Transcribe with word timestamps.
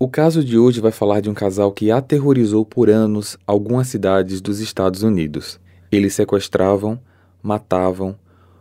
O 0.00 0.08
caso 0.08 0.44
de 0.44 0.56
hoje 0.56 0.80
vai 0.80 0.92
falar 0.92 1.20
de 1.20 1.28
um 1.28 1.34
casal 1.34 1.72
que 1.72 1.90
aterrorizou 1.90 2.64
por 2.64 2.88
anos 2.88 3.36
algumas 3.44 3.88
cidades 3.88 4.40
dos 4.40 4.60
Estados 4.60 5.02
Unidos. 5.02 5.58
Eles 5.90 6.14
sequestravam, 6.14 7.00
matavam, 7.42 8.16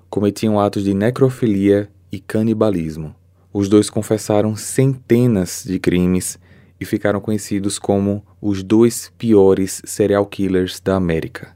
cometiam 0.09 0.59
atos 0.59 0.83
de 0.83 0.95
necrofilia 0.95 1.91
e 2.11 2.19
canibalismo. 2.19 3.15
Os 3.53 3.69
dois 3.69 3.87
confessaram 3.87 4.55
centenas 4.55 5.63
de 5.63 5.77
crimes 5.77 6.39
e 6.79 6.85
ficaram 6.85 7.21
conhecidos 7.21 7.77
como 7.77 8.25
os 8.41 8.63
dois 8.63 9.13
piores 9.15 9.83
serial 9.85 10.25
killers 10.25 10.79
da 10.79 10.95
América. 10.95 11.55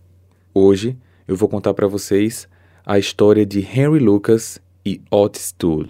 Hoje 0.54 0.96
eu 1.28 1.36
vou 1.36 1.50
contar 1.50 1.74
para 1.74 1.88
vocês 1.88 2.48
a 2.86 3.00
história 3.00 3.48
de 3.48 3.62
Henry 3.62 3.98
Lucas 3.98 4.62
e 4.86 5.02
Otis 5.10 5.52
Toole. 5.52 5.90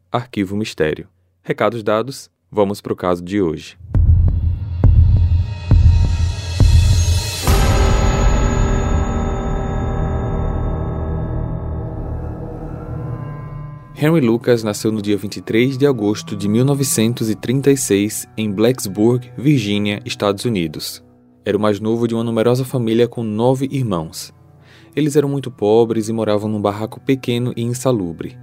Arquivo 0.11 0.57
Mistério. 0.57 1.07
Recados 1.41 1.81
dados, 1.81 2.29
vamos 2.51 2.81
para 2.81 2.91
o 2.91 2.95
caso 2.97 3.23
de 3.23 3.41
hoje. 3.41 3.77
Henry 13.95 14.19
Lucas 14.19 14.63
nasceu 14.63 14.91
no 14.91 15.01
dia 15.01 15.15
23 15.15 15.77
de 15.77 15.87
agosto 15.87 16.35
de 16.35 16.49
1936 16.49 18.27
em 18.35 18.51
Blacksburg, 18.51 19.31
Virgínia, 19.37 20.01
Estados 20.03 20.43
Unidos. 20.43 21.01
Era 21.45 21.57
o 21.57 21.61
mais 21.61 21.79
novo 21.79 22.05
de 22.05 22.13
uma 22.13 22.23
numerosa 22.23 22.65
família 22.65 23.07
com 23.07 23.23
nove 23.23 23.69
irmãos. 23.71 24.33
Eles 24.93 25.15
eram 25.15 25.29
muito 25.29 25.49
pobres 25.49 26.09
e 26.09 26.13
moravam 26.13 26.49
num 26.49 26.61
barraco 26.61 26.99
pequeno 26.99 27.53
e 27.55 27.61
insalubre. 27.61 28.37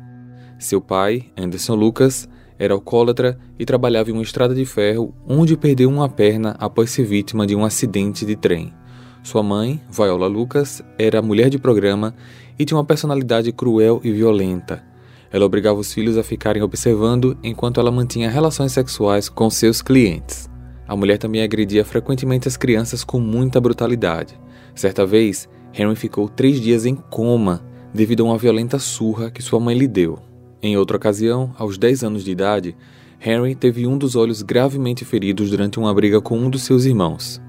Seu 0.58 0.80
pai, 0.80 1.26
Anderson 1.36 1.76
Lucas, 1.76 2.28
era 2.58 2.74
alcoólatra 2.74 3.38
e 3.56 3.64
trabalhava 3.64 4.10
em 4.10 4.12
uma 4.12 4.22
estrada 4.22 4.54
de 4.54 4.64
ferro 4.64 5.14
onde 5.26 5.56
perdeu 5.56 5.88
uma 5.88 6.08
perna 6.08 6.56
após 6.58 6.90
ser 6.90 7.04
vítima 7.04 7.46
de 7.46 7.54
um 7.54 7.64
acidente 7.64 8.26
de 8.26 8.34
trem. 8.34 8.74
Sua 9.22 9.42
mãe, 9.42 9.80
Viola 9.88 10.26
Lucas, 10.26 10.82
era 10.98 11.22
mulher 11.22 11.48
de 11.48 11.58
programa 11.58 12.14
e 12.58 12.64
tinha 12.64 12.76
uma 12.76 12.84
personalidade 12.84 13.52
cruel 13.52 14.00
e 14.02 14.10
violenta. 14.10 14.82
Ela 15.30 15.44
obrigava 15.44 15.78
os 15.78 15.92
filhos 15.92 16.16
a 16.16 16.24
ficarem 16.24 16.62
observando 16.62 17.38
enquanto 17.42 17.78
ela 17.78 17.92
mantinha 17.92 18.30
relações 18.30 18.72
sexuais 18.72 19.28
com 19.28 19.48
seus 19.50 19.80
clientes. 19.80 20.50
A 20.88 20.96
mulher 20.96 21.18
também 21.18 21.42
agredia 21.42 21.84
frequentemente 21.84 22.48
as 22.48 22.56
crianças 22.56 23.04
com 23.04 23.20
muita 23.20 23.60
brutalidade. 23.60 24.40
Certa 24.74 25.06
vez, 25.06 25.48
Henry 25.72 25.94
ficou 25.94 26.28
três 26.28 26.60
dias 26.60 26.86
em 26.86 26.96
coma 26.96 27.62
devido 27.92 28.24
a 28.24 28.30
uma 28.30 28.38
violenta 28.38 28.78
surra 28.78 29.30
que 29.30 29.42
sua 29.42 29.60
mãe 29.60 29.76
lhe 29.76 29.86
deu. 29.86 30.27
Em 30.60 30.76
outra 30.76 30.96
ocasião, 30.96 31.54
aos 31.56 31.78
10 31.78 32.02
anos 32.02 32.24
de 32.24 32.32
idade, 32.32 32.76
Henry 33.24 33.54
teve 33.54 33.86
um 33.86 33.96
dos 33.96 34.16
olhos 34.16 34.42
gravemente 34.42 35.04
feridos 35.04 35.50
durante 35.50 35.78
uma 35.78 35.94
briga 35.94 36.20
com 36.20 36.36
um 36.36 36.50
dos 36.50 36.62
seus 36.62 36.84
irmãos. 36.84 37.40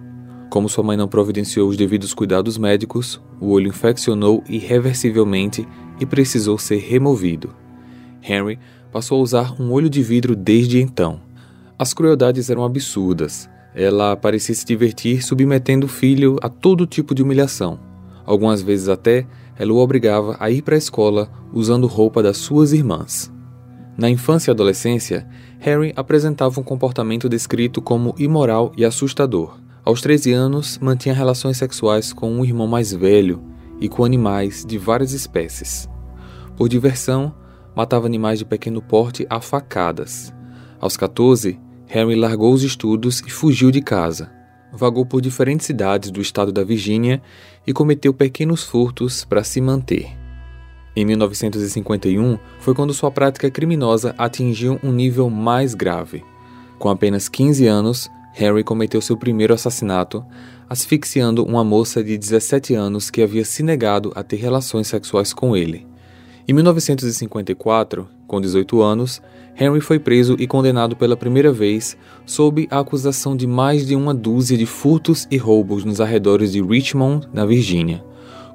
Como 0.50 0.70
sua 0.70 0.84
mãe 0.84 0.96
não 0.96 1.08
providenciou 1.08 1.70
os 1.70 1.78
devidos 1.78 2.14
cuidados 2.14 2.58
médicos, 2.58 3.20
o 3.40 3.50
olho 3.50 3.70
infeccionou 3.70 4.44
irreversivelmente 4.48 5.68
e 6.00 6.06
precisou 6.06 6.58
ser 6.58 6.78
removido. 6.78 7.54
Henry 8.22 8.60
passou 8.92 9.20
a 9.20 9.24
usar 9.24 9.62
um 9.62 9.72
olho 9.72 9.90
de 9.90 10.04
vidro 10.04 10.36
desde 10.36 10.80
então. 10.80 11.20
As 11.78 11.94
crueldades 11.94 12.50
eram 12.50 12.64
absurdas. 12.64 13.50
Ela 13.74 14.16
parecia 14.16 14.54
se 14.54 14.66
divertir 14.66 15.24
submetendo 15.24 15.86
o 15.86 15.90
filho 15.90 16.38
a 16.42 16.50
todo 16.50 16.86
tipo 16.86 17.16
de 17.16 17.24
humilhação. 17.24 17.80
Algumas 18.26 18.62
vezes 18.62 18.88
até 18.88 19.26
ela 19.60 19.74
o 19.74 19.78
obrigava 19.78 20.38
a 20.40 20.50
ir 20.50 20.62
para 20.62 20.76
a 20.76 20.78
escola 20.78 21.30
usando 21.52 21.86
roupa 21.86 22.24
das 22.24 22.38
suas 22.38 22.72
irmãs. 22.72 23.30
Na 23.98 24.10
infância 24.10 24.50
e 24.50 24.54
adolescência, 24.54 25.28
Harry 25.60 25.92
apresentava 25.98 26.62
um 26.62 26.64
comportamento 26.64 27.28
descrito 27.28 27.82
como 27.82 28.16
imoral 28.18 28.72
e 28.78 28.86
assustador. 28.86 29.60
Aos 29.84 30.00
13 30.00 30.32
anos, 30.32 30.80
mantinha 30.80 31.14
relações 31.14 31.58
sexuais 31.58 32.14
com 32.14 32.32
um 32.32 32.46
irmão 32.46 32.68
mais 32.68 32.94
velho 32.94 33.44
e 33.82 33.90
com 33.90 34.06
animais 34.06 34.64
de 34.66 34.78
várias 34.78 35.12
espécies. 35.12 35.90
Por 36.56 36.70
diversão, 36.70 37.36
matava 37.76 38.06
animais 38.06 38.40
de 38.40 38.46
pequeno 38.46 38.82
porte 38.82 39.28
a 39.30 39.42
facadas. 39.42 40.34
Aos 40.80 40.96
14, 40.96 41.60
Harry 41.88 42.16
largou 42.16 42.54
os 42.54 42.64
estudos 42.64 43.22
e 43.28 43.30
fugiu 43.30 43.72
de 43.72 43.82
casa 43.82 44.40
vagou 44.72 45.06
por 45.06 45.22
diferentes 45.22 45.66
cidades 45.66 46.12
do 46.12 46.22
estado 46.22 46.52
da 46.52 46.64
Virgínia 46.64 47.22
e 47.70 47.74
cometeu 47.74 48.12
pequenos 48.12 48.64
furtos 48.64 49.24
para 49.24 49.44
se 49.44 49.62
manter. 49.62 50.08
Em 50.96 51.06
1951 51.06 52.40
foi 52.60 52.74
quando 52.74 52.96
sua 52.96 53.12
prática 53.12 53.52
criminosa 53.52 54.16
atingiu 54.18 54.80
um 54.84 54.92
nível 54.92 55.30
mais 55.30 55.76
grave. 55.76 56.26
Com 56.80 56.90
apenas 56.90 57.30
15 57.30 57.68
anos, 57.68 58.10
Harry 58.34 58.64
cometeu 58.64 59.00
seu 59.02 59.16
primeiro 59.16 59.54
assassinato, 59.54 60.26
asfixiando 60.68 61.46
uma 61.46 61.64
moça 61.64 62.04
de 62.04 62.18
17 62.18 62.74
anos 62.74 63.12
que 63.12 63.22
havia 63.22 63.46
se 63.46 63.62
negado 63.62 64.12
a 64.16 64.24
ter 64.24 64.38
relações 64.38 64.88
sexuais 64.88 65.32
com 65.32 65.56
ele. 65.56 65.86
Em 66.48 66.54
1954, 66.54 68.10
com 68.26 68.42
18 68.42 68.82
anos, 68.82 69.22
Henry 69.60 69.82
foi 69.82 70.00
preso 70.00 70.38
e 70.40 70.48
condenado 70.48 70.96
pela 70.96 71.18
primeira 71.18 71.52
vez 71.52 71.98
sob 72.26 72.66
a 72.72 72.80
acusação 72.80 73.36
de 73.36 73.46
mais 73.46 73.86
de 73.86 73.94
uma 73.94 74.14
dúzia 74.14 74.58
de 74.58 74.66
furtos 74.66 75.28
e 75.30 75.36
roubos 75.36 75.84
nos 75.84 76.00
arredores 76.00 76.54
de 76.54 76.62
Richmond, 76.62 77.28
na 77.34 77.46
Virgínia. 77.46 78.02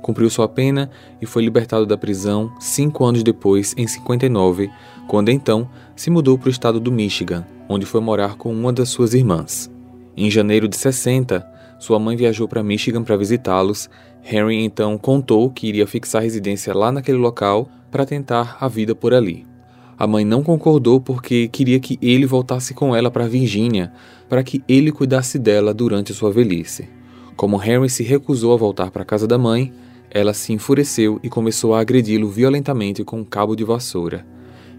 Cumpriu 0.00 0.30
sua 0.30 0.48
pena 0.48 0.90
e 1.20 1.26
foi 1.26 1.44
libertado 1.44 1.84
da 1.84 1.98
prisão 1.98 2.50
cinco 2.58 3.04
anos 3.04 3.22
depois, 3.22 3.74
em 3.76 3.86
59, 3.86 4.70
quando 5.06 5.28
então 5.28 5.68
se 5.94 6.08
mudou 6.10 6.38
para 6.38 6.48
o 6.48 6.50
estado 6.50 6.80
do 6.80 6.90
Michigan, 6.90 7.44
onde 7.68 7.84
foi 7.84 8.00
morar 8.00 8.36
com 8.36 8.50
uma 8.50 8.72
das 8.72 8.88
suas 8.88 9.12
irmãs. 9.12 9.70
Em 10.16 10.30
janeiro 10.30 10.68
de 10.68 10.76
60, 10.76 11.46
sua 11.78 11.98
mãe 11.98 12.16
viajou 12.16 12.48
para 12.48 12.62
Michigan 12.62 13.02
para 13.02 13.16
visitá-los. 13.16 13.90
Henry 14.24 14.62
então 14.62 14.96
contou 14.96 15.50
que 15.50 15.66
iria 15.66 15.86
fixar 15.86 16.22
residência 16.22 16.72
lá 16.72 16.90
naquele 16.90 17.18
local 17.18 17.68
para 17.90 18.06
tentar 18.06 18.56
a 18.58 18.68
vida 18.68 18.94
por 18.94 19.12
ali. 19.12 19.53
A 19.98 20.06
mãe 20.06 20.24
não 20.24 20.42
concordou 20.42 21.00
porque 21.00 21.48
queria 21.48 21.78
que 21.78 21.98
ele 22.02 22.26
voltasse 22.26 22.74
com 22.74 22.94
ela 22.94 23.10
para 23.10 23.28
Virgínia, 23.28 23.92
para 24.28 24.42
que 24.42 24.62
ele 24.68 24.90
cuidasse 24.90 25.38
dela 25.38 25.72
durante 25.72 26.12
sua 26.12 26.32
velhice. 26.32 26.88
Como 27.36 27.62
Henry 27.62 27.88
se 27.88 28.02
recusou 28.02 28.52
a 28.52 28.56
voltar 28.56 28.90
para 28.90 29.02
a 29.02 29.06
casa 29.06 29.26
da 29.26 29.38
mãe, 29.38 29.72
ela 30.10 30.32
se 30.32 30.52
enfureceu 30.52 31.18
e 31.22 31.28
começou 31.28 31.74
a 31.74 31.80
agredi-lo 31.80 32.28
violentamente 32.28 33.04
com 33.04 33.20
um 33.20 33.24
cabo 33.24 33.56
de 33.56 33.64
vassoura. 33.64 34.26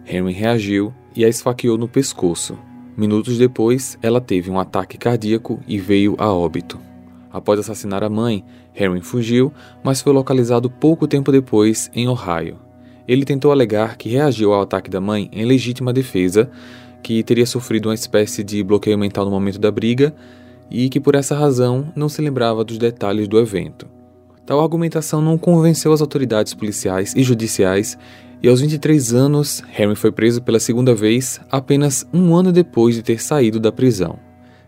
Henry 0.08 0.34
reagiu 0.34 0.94
e 1.16 1.26
a 1.26 1.30
esfaqueou 1.30 1.78
no 1.78 1.88
pescoço. 1.88 2.58
Minutos 2.96 3.38
depois, 3.38 3.98
ela 4.02 4.22
teve 4.22 4.50
um 4.50 4.60
ataque 4.60 4.98
cardíaco 4.98 5.60
e 5.68 5.78
veio 5.78 6.16
a 6.18 6.32
óbito. 6.32 6.80
Após 7.32 7.60
assassinar 7.60 8.02
a 8.02 8.10
mãe, 8.10 8.46
Henry 8.74 9.02
fugiu, 9.02 9.52
mas 9.84 10.02
foi 10.02 10.14
localizado 10.14 10.70
pouco 10.70 11.06
tempo 11.06 11.34
depois 11.34 11.92
em 11.94 12.08
Ohio. 12.08 12.65
Ele 13.08 13.26
tentou 13.26 13.52
alegar 13.52 13.98
que 13.98 14.10
reagiu 14.10 14.54
ao 14.54 14.62
ataque 14.62 14.90
da 14.90 15.00
mãe 15.00 15.30
em 15.32 15.46
legítima 15.46 15.94
defesa, 15.94 16.50
que 17.04 17.24
teria 17.24 17.46
sofrido 17.46 17.90
uma 17.90 17.96
espécie 17.96 18.44
de 18.44 18.64
bloqueio 18.64 18.98
mental 18.98 19.26
no 19.26 19.32
momento 19.32 19.60
da 19.60 19.72
briga 19.72 20.14
e 20.72 20.90
que 20.90 21.00
por 21.00 21.16
essa 21.16 21.36
razão 21.36 21.92
não 21.96 22.10
se 22.10 22.22
lembrava 22.22 22.64
dos 22.64 22.78
detalhes 22.78 23.28
do 23.28 23.38
evento. 23.38 23.88
Tal 24.46 24.60
argumentação 24.60 25.22
não 25.22 25.38
convenceu 25.38 25.94
as 25.94 26.02
autoridades 26.02 26.54
policiais 26.54 27.14
e 27.16 27.24
judiciais 27.24 27.98
e 28.42 28.48
aos 28.48 28.62
23 28.62 29.14
anos, 29.14 29.64
Henry 29.78 29.96
foi 29.96 30.12
preso 30.12 30.42
pela 30.42 30.60
segunda 30.60 30.94
vez 30.94 31.40
apenas 31.50 32.06
um 32.14 32.36
ano 32.36 32.52
depois 32.52 32.94
de 32.94 33.02
ter 33.02 33.20
saído 33.20 33.60
da 33.60 33.72
prisão. 33.72 34.20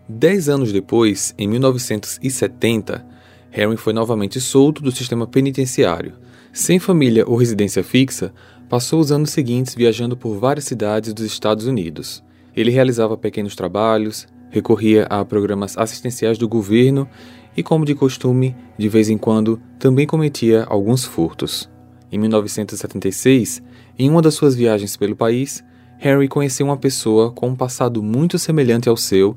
Dez 0.08 0.48
anos 0.48 0.72
depois, 0.72 1.34
em 1.38 1.46
1970, 1.46 3.04
Henry 3.52 3.76
foi 3.76 3.92
novamente 3.92 4.40
solto 4.40 4.82
do 4.82 4.90
sistema 4.90 5.26
penitenciário, 5.26 6.14
sem 6.52 6.78
família 6.78 7.24
ou 7.26 7.36
residência 7.36 7.82
fixa, 7.82 8.32
passou 8.68 9.00
os 9.00 9.10
anos 9.10 9.30
seguintes 9.30 9.74
viajando 9.74 10.16
por 10.16 10.38
várias 10.38 10.64
cidades 10.64 11.12
dos 11.12 11.24
Estados 11.24 11.66
Unidos. 11.66 12.22
Ele 12.54 12.70
realizava 12.70 13.16
pequenos 13.16 13.54
trabalhos, 13.54 14.26
recorria 14.50 15.04
a 15.04 15.24
programas 15.24 15.76
assistenciais 15.76 16.38
do 16.38 16.48
governo 16.48 17.08
e, 17.56 17.62
como 17.62 17.84
de 17.84 17.94
costume, 17.94 18.56
de 18.76 18.88
vez 18.88 19.08
em 19.08 19.18
quando 19.18 19.60
também 19.78 20.06
cometia 20.06 20.64
alguns 20.64 21.04
furtos. 21.04 21.68
Em 22.10 22.18
1976, 22.18 23.62
em 23.98 24.08
uma 24.08 24.22
das 24.22 24.34
suas 24.34 24.54
viagens 24.54 24.96
pelo 24.96 25.16
país, 25.16 25.62
Harry 25.98 26.28
conheceu 26.28 26.66
uma 26.66 26.76
pessoa 26.76 27.32
com 27.32 27.48
um 27.48 27.56
passado 27.56 28.02
muito 28.02 28.38
semelhante 28.38 28.88
ao 28.88 28.96
seu 28.96 29.36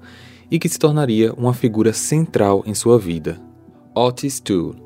e 0.50 0.60
que 0.60 0.69
se 0.69 0.78
tornaria 0.78 1.34
uma 1.34 1.54
figura 1.54 1.94
central 1.94 2.63
em 2.66 2.74
sua 2.74 3.00
vida. 3.00 3.42
Otis 3.96 4.40
Toole. 4.40 4.81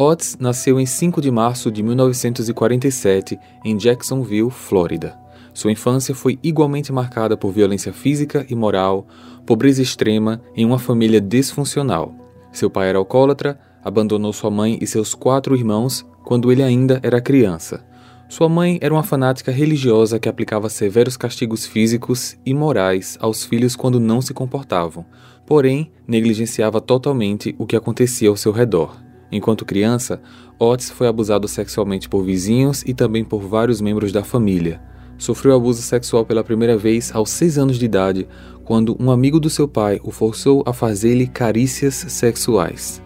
Otis 0.00 0.36
nasceu 0.38 0.78
em 0.78 0.86
5 0.86 1.20
de 1.20 1.28
março 1.28 1.72
de 1.72 1.82
1947 1.82 3.36
em 3.64 3.76
Jacksonville, 3.76 4.48
Flórida. 4.48 5.18
Sua 5.52 5.72
infância 5.72 6.14
foi 6.14 6.38
igualmente 6.40 6.92
marcada 6.92 7.36
por 7.36 7.50
violência 7.50 7.92
física 7.92 8.46
e 8.48 8.54
moral, 8.54 9.08
pobreza 9.44 9.82
extrema 9.82 10.40
em 10.54 10.64
uma 10.64 10.78
família 10.78 11.20
disfuncional. 11.20 12.14
Seu 12.52 12.70
pai 12.70 12.90
era 12.90 12.98
alcoólatra, 12.98 13.58
abandonou 13.82 14.32
sua 14.32 14.52
mãe 14.52 14.78
e 14.80 14.86
seus 14.86 15.16
quatro 15.16 15.56
irmãos 15.56 16.06
quando 16.22 16.52
ele 16.52 16.62
ainda 16.62 17.00
era 17.02 17.20
criança. 17.20 17.84
Sua 18.28 18.48
mãe 18.48 18.78
era 18.80 18.94
uma 18.94 19.02
fanática 19.02 19.50
religiosa 19.50 20.20
que 20.20 20.28
aplicava 20.28 20.68
severos 20.68 21.16
castigos 21.16 21.66
físicos 21.66 22.36
e 22.46 22.54
morais 22.54 23.18
aos 23.20 23.44
filhos 23.44 23.74
quando 23.74 23.98
não 23.98 24.22
se 24.22 24.32
comportavam, 24.32 25.04
porém 25.44 25.90
negligenciava 26.06 26.80
totalmente 26.80 27.52
o 27.58 27.66
que 27.66 27.74
acontecia 27.74 28.28
ao 28.28 28.36
seu 28.36 28.52
redor. 28.52 29.07
Enquanto 29.30 29.64
criança, 29.64 30.20
Otis 30.58 30.90
foi 30.90 31.06
abusado 31.06 31.46
sexualmente 31.46 32.08
por 32.08 32.22
vizinhos 32.22 32.82
e 32.86 32.94
também 32.94 33.24
por 33.24 33.40
vários 33.40 33.80
membros 33.80 34.10
da 34.10 34.24
família. 34.24 34.80
Sofreu 35.18 35.54
abuso 35.54 35.82
sexual 35.82 36.24
pela 36.24 36.44
primeira 36.44 36.76
vez 36.76 37.14
aos 37.14 37.30
seis 37.30 37.58
anos 37.58 37.78
de 37.78 37.84
idade, 37.84 38.28
quando 38.64 38.96
um 39.00 39.10
amigo 39.10 39.40
do 39.40 39.50
seu 39.50 39.66
pai 39.66 40.00
o 40.02 40.10
forçou 40.10 40.62
a 40.64 40.72
fazer-lhe 40.72 41.26
carícias 41.26 41.94
sexuais. 41.94 43.02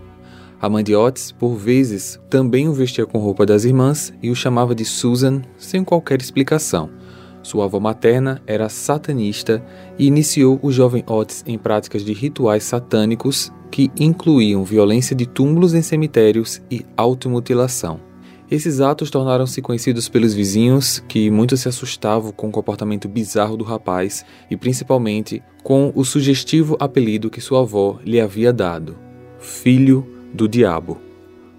A 0.60 0.68
mãe 0.68 0.84
de 0.84 0.94
Otis, 0.94 1.32
por 1.32 1.56
vezes, 1.56 2.20
também 2.30 2.68
o 2.68 2.72
vestia 2.72 3.04
com 3.04 3.18
roupa 3.18 3.44
das 3.44 3.64
irmãs 3.64 4.12
e 4.22 4.30
o 4.30 4.36
chamava 4.36 4.76
de 4.76 4.84
Susan 4.84 5.42
sem 5.58 5.82
qualquer 5.82 6.20
explicação. 6.20 6.88
Sua 7.42 7.64
avó 7.64 7.80
materna 7.80 8.40
era 8.46 8.68
satanista 8.68 9.60
e 9.98 10.06
iniciou 10.06 10.60
o 10.62 10.70
jovem 10.70 11.02
Otis 11.08 11.42
em 11.48 11.58
práticas 11.58 12.04
de 12.04 12.12
rituais 12.12 12.62
satânicos 12.62 13.52
que 13.72 13.90
incluíam 13.98 14.62
violência 14.62 15.16
de 15.16 15.26
túmulos 15.26 15.72
em 15.72 15.80
cemitérios 15.80 16.60
e 16.70 16.84
automutilação. 16.94 17.98
Esses 18.50 18.82
atos 18.82 19.10
tornaram-se 19.10 19.62
conhecidos 19.62 20.10
pelos 20.10 20.34
vizinhos, 20.34 21.02
que 21.08 21.30
muito 21.30 21.56
se 21.56 21.70
assustavam 21.70 22.32
com 22.32 22.48
o 22.48 22.52
comportamento 22.52 23.08
bizarro 23.08 23.56
do 23.56 23.64
rapaz 23.64 24.26
e 24.50 24.58
principalmente 24.58 25.42
com 25.62 25.90
o 25.94 26.04
sugestivo 26.04 26.76
apelido 26.78 27.30
que 27.30 27.40
sua 27.40 27.60
avó 27.60 27.98
lhe 28.04 28.20
havia 28.20 28.52
dado: 28.52 28.94
Filho 29.40 30.06
do 30.34 30.46
diabo. 30.46 31.00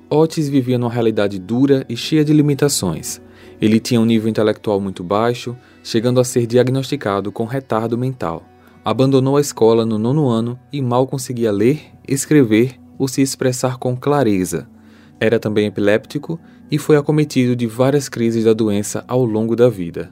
Otis 0.08 0.48
vivia 0.48 0.78
numa 0.78 0.92
realidade 0.92 1.40
dura 1.40 1.84
e 1.90 1.98
cheia 1.98 2.24
de 2.24 2.32
limitações. 2.32 3.20
Ele 3.60 3.80
tinha 3.80 4.00
um 4.00 4.06
nível 4.06 4.30
intelectual 4.30 4.80
muito 4.80 5.04
baixo, 5.04 5.58
chegando 5.84 6.20
a 6.20 6.24
ser 6.24 6.46
diagnosticado 6.46 7.32
com 7.32 7.46
retardo 7.46 7.98
mental. 7.98 8.53
Abandonou 8.84 9.38
a 9.38 9.42
escola 9.42 9.86
no 9.86 9.98
nono 9.98 10.28
ano 10.28 10.60
e 10.72 10.82
mal 10.82 11.08
conseguia 11.08 11.52
ler, 11.52 11.82
escrever 12.08 12.80
ou 12.98 13.08
se 13.08 13.22
expressar 13.22 13.78
com 13.78 13.96
clareza. 13.96 14.68
Era 15.20 15.40
também 15.40 15.68
epiléptico 15.68 16.40
e 16.70 16.78
foi 16.78 16.98
acometido 16.98 17.56
de 17.56 17.66
várias 17.66 18.10
crises 18.10 18.44
da 18.44 18.54
doença 18.54 19.06
ao 19.08 19.24
longo 19.24 19.56
da 19.56 19.70
vida. 19.70 20.12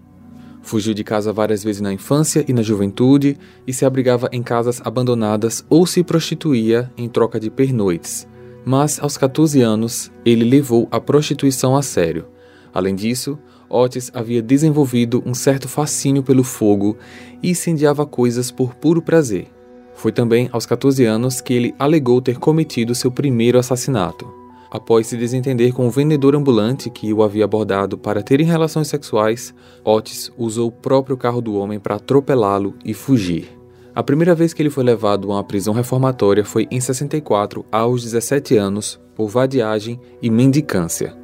Fugiu 0.61 0.93
de 0.93 1.03
casa 1.03 1.33
várias 1.33 1.63
vezes 1.63 1.81
na 1.81 1.91
infância 1.91 2.45
e 2.47 2.53
na 2.53 2.61
juventude 2.61 3.37
e 3.65 3.73
se 3.73 3.83
abrigava 3.83 4.29
em 4.31 4.43
casas 4.43 4.79
abandonadas 4.85 5.65
ou 5.69 5.85
se 5.85 6.03
prostituía 6.03 6.91
em 6.95 7.09
troca 7.09 7.39
de 7.39 7.49
pernoites 7.49 8.27
mas 8.65 8.99
aos 9.01 9.17
14 9.17 9.61
anos 9.61 10.11
ele 10.25 10.43
levou 10.43 10.87
a 10.91 10.99
prostituição 10.99 11.75
a 11.75 11.81
sério. 11.81 12.27
Além 12.73 12.95
disso, 12.95 13.37
Otis 13.71 14.11
havia 14.13 14.41
desenvolvido 14.41 15.23
um 15.25 15.33
certo 15.33 15.69
fascínio 15.69 16.21
pelo 16.21 16.43
fogo 16.43 16.97
e 17.41 17.51
incendiava 17.51 18.05
coisas 18.05 18.51
por 18.51 18.75
puro 18.75 19.01
prazer. 19.01 19.47
Foi 19.95 20.11
também 20.11 20.49
aos 20.51 20.65
14 20.65 21.05
anos 21.05 21.39
que 21.39 21.53
ele 21.53 21.75
alegou 21.79 22.21
ter 22.21 22.37
cometido 22.37 22.93
seu 22.93 23.09
primeiro 23.09 23.57
assassinato. 23.57 24.27
Após 24.69 25.07
se 25.07 25.17
desentender 25.17 25.73
com 25.73 25.87
o 25.87 25.91
vendedor 25.91 26.35
ambulante 26.35 26.89
que 26.89 27.13
o 27.13 27.23
havia 27.23 27.45
abordado 27.45 27.97
para 27.97 28.23
terem 28.23 28.45
relações 28.45 28.87
sexuais, 28.87 29.53
Otis 29.83 30.31
usou 30.37 30.67
o 30.69 30.71
próprio 30.71 31.17
carro 31.17 31.41
do 31.41 31.55
homem 31.55 31.79
para 31.79 31.95
atropelá-lo 31.95 32.73
e 32.83 32.93
fugir. 32.93 33.49
A 33.93 34.01
primeira 34.01 34.33
vez 34.33 34.53
que 34.53 34.61
ele 34.61 34.69
foi 34.69 34.85
levado 34.85 35.29
a 35.29 35.35
uma 35.35 35.43
prisão 35.43 35.73
reformatória 35.73 36.45
foi 36.45 36.67
em 36.71 36.79
64, 36.79 37.65
aos 37.69 38.03
17 38.03 38.55
anos, 38.55 38.99
por 39.13 39.27
vadiagem 39.27 39.99
e 40.21 40.29
mendicância. 40.29 41.20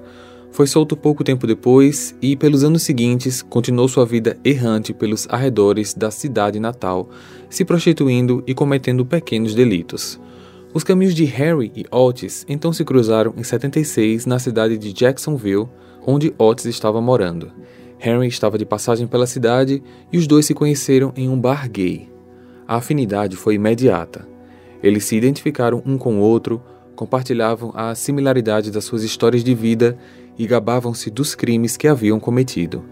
Foi 0.57 0.65
solto 0.65 0.97
pouco 0.97 1.23
tempo 1.23 1.45
depois 1.45 2.15
e, 2.19 2.35
pelos 2.35 2.63
anos 2.63 2.81
seguintes, 2.81 3.43
continuou 3.43 3.87
sua 3.87 4.07
vida 4.07 4.39
errante 4.43 4.91
pelos 4.91 5.27
arredores 5.29 5.93
da 5.93 6.09
cidade 6.09 6.59
natal, 6.59 7.11
se 7.47 7.63
prostituindo 7.63 8.43
e 8.47 8.55
cometendo 8.55 9.05
pequenos 9.05 9.53
delitos. 9.53 10.19
Os 10.73 10.83
caminhos 10.83 11.13
de 11.13 11.25
Harry 11.25 11.71
e 11.75 11.85
Otis 11.91 12.43
então 12.49 12.73
se 12.73 12.83
cruzaram 12.83 13.35
em 13.37 13.43
76 13.43 14.25
na 14.25 14.39
cidade 14.39 14.79
de 14.79 14.91
Jacksonville, 14.91 15.69
onde 16.03 16.33
Otis 16.39 16.65
estava 16.65 16.99
morando. 16.99 17.51
Harry 17.99 18.27
estava 18.27 18.57
de 18.57 18.65
passagem 18.65 19.05
pela 19.05 19.27
cidade 19.27 19.83
e 20.11 20.17
os 20.17 20.25
dois 20.25 20.47
se 20.47 20.55
conheceram 20.55 21.13
em 21.15 21.29
um 21.29 21.39
bar 21.39 21.69
gay. 21.69 22.09
A 22.67 22.77
afinidade 22.77 23.35
foi 23.35 23.53
imediata. 23.53 24.27
Eles 24.81 25.03
se 25.03 25.15
identificaram 25.15 25.83
um 25.85 25.99
com 25.99 26.17
o 26.17 26.19
outro, 26.19 26.59
compartilhavam 26.95 27.71
a 27.75 27.93
similaridade 27.93 28.71
das 28.71 28.85
suas 28.85 29.03
histórias 29.03 29.43
de 29.43 29.53
vida 29.53 29.95
e 30.37 30.45
gabavam-se 30.45 31.09
dos 31.09 31.35
crimes 31.35 31.75
que 31.75 31.87
haviam 31.87 32.19
cometido. 32.19 32.83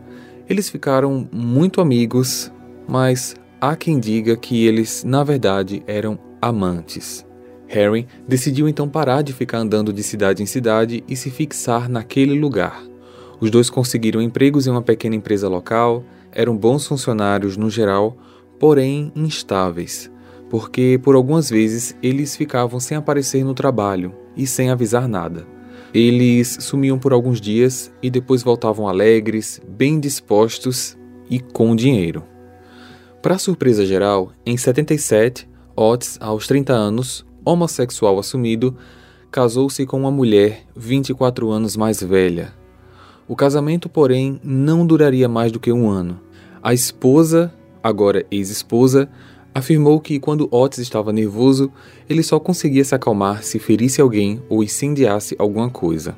Eles 0.50 0.70
ficaram 0.70 1.28
muito 1.32 1.82
amigos, 1.82 2.52
mas 2.88 3.36
há 3.60 3.76
quem 3.76 4.00
diga 4.00 4.36
que 4.36 4.66
eles, 4.66 5.04
na 5.04 5.24
verdade, 5.24 5.84
eram 5.88 6.20
amantes. 6.42 7.26
Harry 7.68 8.08
decidiu 8.28 8.70
então 8.70 8.88
parar 8.88 9.22
de 9.22 9.34
ficar 9.34 9.58
andando 9.58 9.92
de 9.92 10.04
cidade 10.04 10.44
em 10.44 10.46
cidade 10.46 11.04
e 11.08 11.16
se 11.16 11.32
fixar 11.32 11.90
naquele 11.90 12.38
lugar. 12.40 12.84
Os 13.40 13.50
dois 13.50 13.70
conseguiram 13.70 14.22
empregos 14.22 14.68
em 14.68 14.70
uma 14.70 14.82
pequena 14.82 15.16
empresa 15.16 15.50
local, 15.50 16.04
eram 16.32 16.56
bons 16.56 16.86
funcionários 16.86 17.58
no 17.58 17.70
geral, 17.70 18.16
porém 18.60 19.12
instáveis, 19.16 20.12
porque 20.50 21.00
por 21.04 21.16
algumas 21.16 21.50
vezes 21.50 21.96
eles 22.02 22.36
ficavam 22.36 22.80
sem 22.80 22.98
aparecer 22.98 23.44
no 23.44 23.54
trabalho 23.54 24.14
e 24.38 24.46
sem 24.46 24.70
avisar 24.70 25.08
nada. 25.08 25.55
Eles 25.96 26.58
sumiam 26.60 27.00
por 27.00 27.14
alguns 27.14 27.40
dias 27.40 27.90
e 28.04 28.10
depois 28.10 28.44
voltavam 28.44 28.86
alegres, 28.86 29.62
bem 29.66 29.98
dispostos 29.98 30.98
e 31.30 31.40
com 31.40 31.74
dinheiro. 31.74 32.22
Para 33.22 33.38
surpresa 33.38 33.86
geral, 33.86 34.34
em 34.46 34.58
77, 34.58 35.48
Otis, 35.74 36.18
aos 36.20 36.48
30 36.48 36.74
anos, 36.74 37.26
homossexual 37.46 38.20
assumido, 38.20 38.76
casou-se 39.32 39.86
com 39.86 39.98
uma 39.98 40.12
mulher 40.12 40.64
24 40.76 41.50
anos 41.50 41.78
mais 41.78 42.04
velha. 42.04 42.54
O 43.26 43.34
casamento, 43.34 43.88
porém, 43.88 44.38
não 44.44 44.86
duraria 44.86 45.30
mais 45.30 45.50
do 45.50 45.62
que 45.62 45.72
um 45.72 45.90
ano. 45.90 46.20
A 46.62 46.74
esposa 46.74 47.54
agora 47.82 48.26
ex-esposa, 48.30 49.08
afirmou 49.56 50.02
que 50.02 50.20
quando 50.20 50.50
Otis 50.52 50.80
estava 50.80 51.14
nervoso, 51.14 51.72
ele 52.10 52.22
só 52.22 52.38
conseguia 52.38 52.84
se 52.84 52.94
acalmar 52.94 53.42
se 53.42 53.58
ferisse 53.58 54.02
alguém 54.02 54.42
ou 54.50 54.62
incendiasse 54.62 55.34
alguma 55.40 55.70
coisa. 55.70 56.18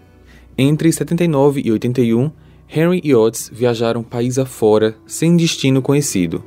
Entre 0.57 0.91
79 0.91 1.61
e 1.63 1.71
81, 1.71 2.31
Henry 2.67 2.99
e 3.03 3.13
Otis 3.13 3.51
viajaram 3.53 4.01
país 4.01 4.39
afora 4.39 4.95
sem 5.05 5.37
destino 5.37 5.83
conhecido. 5.83 6.43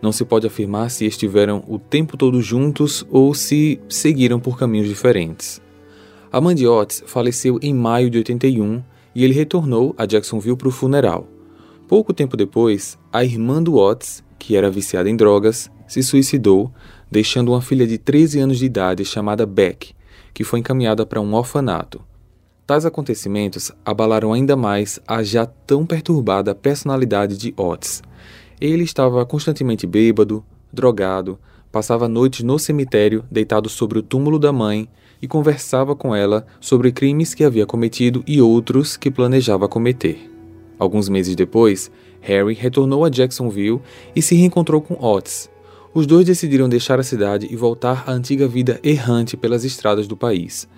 Não 0.00 0.12
se 0.12 0.24
pode 0.24 0.46
afirmar 0.46 0.88
se 0.92 1.04
estiveram 1.04 1.64
o 1.66 1.80
tempo 1.80 2.16
todo 2.16 2.40
juntos 2.40 3.04
ou 3.10 3.34
se 3.34 3.80
seguiram 3.88 4.38
por 4.38 4.56
caminhos 4.56 4.86
diferentes. 4.86 5.60
A 6.30 6.40
mãe 6.40 6.54
de 6.54 6.64
Otis 6.64 7.02
faleceu 7.06 7.58
em 7.60 7.74
maio 7.74 8.08
de 8.08 8.18
81 8.18 8.80
e 9.16 9.24
ele 9.24 9.34
retornou 9.34 9.96
a 9.98 10.06
Jacksonville 10.06 10.56
para 10.56 10.68
o 10.68 10.70
funeral. 10.70 11.26
Pouco 11.88 12.14
tempo 12.14 12.36
depois, 12.36 12.96
a 13.12 13.24
irmã 13.24 13.60
do 13.60 13.74
Otis 13.74 14.22
que 14.40 14.56
era 14.56 14.70
viciada 14.70 15.08
em 15.08 15.14
drogas, 15.14 15.70
se 15.90 16.04
suicidou, 16.04 16.70
deixando 17.10 17.50
uma 17.50 17.60
filha 17.60 17.84
de 17.84 17.98
13 17.98 18.38
anos 18.38 18.58
de 18.58 18.64
idade 18.64 19.04
chamada 19.04 19.44
Beck, 19.44 19.92
que 20.32 20.44
foi 20.44 20.60
encaminhada 20.60 21.04
para 21.04 21.20
um 21.20 21.34
orfanato. 21.34 22.00
Tais 22.64 22.86
acontecimentos 22.86 23.72
abalaram 23.84 24.32
ainda 24.32 24.54
mais 24.54 25.00
a 25.04 25.24
já 25.24 25.44
tão 25.44 25.84
perturbada 25.84 26.54
personalidade 26.54 27.36
de 27.36 27.52
Otis. 27.56 28.04
Ele 28.60 28.84
estava 28.84 29.26
constantemente 29.26 29.84
bêbado, 29.84 30.44
drogado, 30.72 31.36
passava 31.72 32.06
noites 32.06 32.44
no 32.44 32.56
cemitério 32.56 33.24
deitado 33.28 33.68
sobre 33.68 33.98
o 33.98 34.02
túmulo 34.02 34.38
da 34.38 34.52
mãe 34.52 34.88
e 35.20 35.26
conversava 35.26 35.96
com 35.96 36.14
ela 36.14 36.46
sobre 36.60 36.92
crimes 36.92 37.34
que 37.34 37.42
havia 37.42 37.66
cometido 37.66 38.22
e 38.28 38.40
outros 38.40 38.96
que 38.96 39.10
planejava 39.10 39.66
cometer. 39.66 40.30
Alguns 40.78 41.08
meses 41.08 41.34
depois, 41.34 41.90
Harry 42.20 42.54
retornou 42.54 43.04
a 43.04 43.10
Jacksonville 43.10 43.80
e 44.14 44.22
se 44.22 44.36
reencontrou 44.36 44.80
com 44.80 44.94
Otis. 45.04 45.50
Os 45.92 46.06
dois 46.06 46.24
decidiram 46.24 46.68
deixar 46.68 47.00
a 47.00 47.02
cidade 47.02 47.48
e 47.50 47.56
voltar 47.56 48.04
à 48.06 48.12
antiga 48.12 48.46
vida 48.46 48.78
errante 48.82 49.36
pelas 49.36 49.64
estradas 49.64 50.06
do 50.06 50.16
país. 50.16 50.68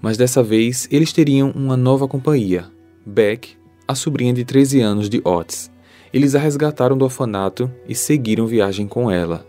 Mas 0.00 0.16
dessa 0.16 0.44
vez 0.44 0.86
eles 0.92 1.12
teriam 1.12 1.50
uma 1.50 1.76
nova 1.76 2.06
companhia, 2.06 2.66
Beck, 3.04 3.56
a 3.86 3.96
sobrinha 3.96 4.32
de 4.32 4.44
13 4.44 4.80
anos 4.80 5.08
de 5.08 5.20
Otis. 5.24 5.70
eles 6.12 6.36
a 6.36 6.38
resgataram 6.38 6.96
do 6.96 7.04
orfanato 7.04 7.70
e 7.88 7.94
seguiram 7.94 8.46
viagem 8.46 8.86
com 8.86 9.10
ela. 9.10 9.44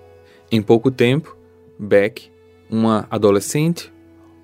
Em 0.52 0.62
pouco 0.62 0.90
tempo, 0.90 1.38
Beck, 1.78 2.32
uma 2.70 3.08
adolescente, 3.10 3.94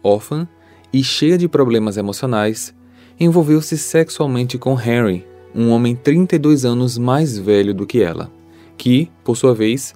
órfã 0.03 0.47
e 0.93 1.03
cheia 1.03 1.37
de 1.37 1.47
problemas 1.47 1.97
emocionais, 1.97 2.73
envolveu-se 3.19 3.77
sexualmente 3.77 4.59
com 4.59 4.79
Henry, 4.79 5.25
um 5.55 5.69
homem 5.69 5.95
32 5.95 6.65
anos 6.65 6.99
mais 6.99 7.37
velho 7.37 7.73
do 7.73 7.85
que 7.85 8.01
ela, 8.01 8.31
que, 8.77 9.09
por 9.23 9.35
sua 9.35 9.55
vez, 9.55 9.95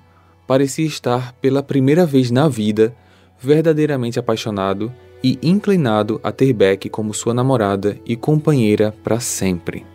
parecia 0.51 0.85
estar 0.85 1.31
pela 1.35 1.63
primeira 1.63 2.05
vez 2.05 2.29
na 2.29 2.49
vida 2.49 2.93
verdadeiramente 3.39 4.19
apaixonado 4.19 4.93
e 5.23 5.39
inclinado 5.41 6.19
a 6.21 6.29
ter 6.29 6.51
Beck 6.51 6.89
como 6.89 7.13
sua 7.13 7.33
namorada 7.33 7.97
e 8.05 8.17
companheira 8.17 8.93
para 9.01 9.21
sempre. 9.21 9.85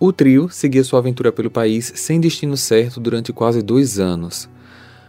O 0.00 0.12
trio 0.12 0.48
seguia 0.48 0.82
sua 0.82 0.98
aventura 0.98 1.30
pelo 1.30 1.48
país 1.48 1.92
sem 1.94 2.18
destino 2.18 2.56
certo 2.56 2.98
durante 2.98 3.32
quase 3.32 3.62
dois 3.62 4.00
anos, 4.00 4.50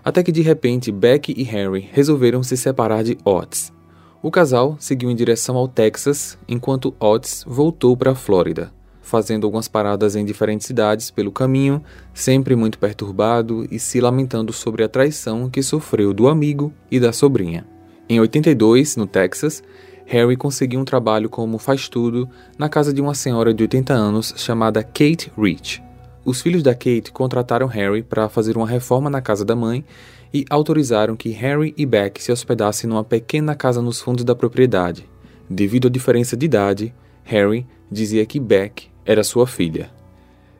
até 0.03 0.21
que 0.21 0.31
de 0.31 0.43
repente 0.43 0.91
Beck 0.91 1.33
e 1.35 1.41
Henry 1.41 1.89
resolveram 1.91 2.43
se 2.43 2.55
separar 2.55 3.03
de 3.03 3.17
Otis. 3.25 3.73
O 4.21 4.29
casal 4.29 4.77
seguiu 4.79 5.09
em 5.09 5.15
direção 5.15 5.57
ao 5.57 5.67
Texas, 5.67 6.37
enquanto 6.47 6.93
Otis 6.99 7.43
voltou 7.47 7.97
para 7.97 8.11
a 8.11 8.15
Flórida, 8.15 8.71
fazendo 9.05 9.45
algumas 9.45 9.67
paradas 9.67 10.15
em 10.15 10.25
diferentes 10.25 10.65
cidades 10.65 11.11
pelo 11.11 11.31
caminho, 11.31 11.81
sempre 12.13 12.55
muito 12.55 12.79
perturbado 12.79 13.65
e 13.69 13.79
se 13.79 14.01
lamentando 14.01 14.51
sobre 14.51 14.83
a 14.83 14.89
traição 14.89 15.47
que 15.49 15.61
sofreu 15.61 16.11
do 16.11 16.27
amigo 16.27 16.73
e 16.89 16.99
da 16.99 17.13
sobrinha. 17.13 17.65
Em 18.09 18.19
82, 18.19 18.97
no 18.97 19.05
Texas, 19.05 19.63
Harry 20.07 20.35
conseguiu 20.35 20.79
um 20.79 20.85
trabalho 20.85 21.29
como 21.29 21.59
faz-tudo 21.59 22.27
na 22.57 22.67
casa 22.67 22.91
de 22.91 22.99
uma 22.99 23.13
senhora 23.13 23.53
de 23.53 23.63
80 23.63 23.93
anos 23.93 24.33
chamada 24.37 24.83
Kate 24.83 25.31
Rich. 25.37 25.83
Os 26.25 26.41
filhos 26.41 26.63
da 26.63 26.73
Kate 26.73 27.11
contrataram 27.13 27.67
Harry 27.67 28.01
para 28.01 28.27
fazer 28.27 28.57
uma 28.57 28.67
reforma 28.67 29.09
na 29.09 29.21
casa 29.21 29.45
da 29.45 29.55
mãe 29.55 29.85
e 30.33 30.45
autorizaram 30.49 31.15
que 31.15 31.29
Harry 31.29 31.73
e 31.77 31.85
Beck 31.85 32.21
se 32.21 32.31
hospedassem 32.31 32.89
numa 32.89 33.03
pequena 33.03 33.53
casa 33.53 33.81
nos 33.81 34.01
fundos 34.01 34.23
da 34.23 34.35
propriedade. 34.35 35.07
Devido 35.47 35.87
à 35.87 35.91
diferença 35.91 36.35
de 36.35 36.47
idade, 36.47 36.93
Harry 37.23 37.67
dizia 37.91 38.25
que 38.25 38.39
Beck 38.39 38.94
era 39.05 39.23
sua 39.23 39.45
filha. 39.45 39.89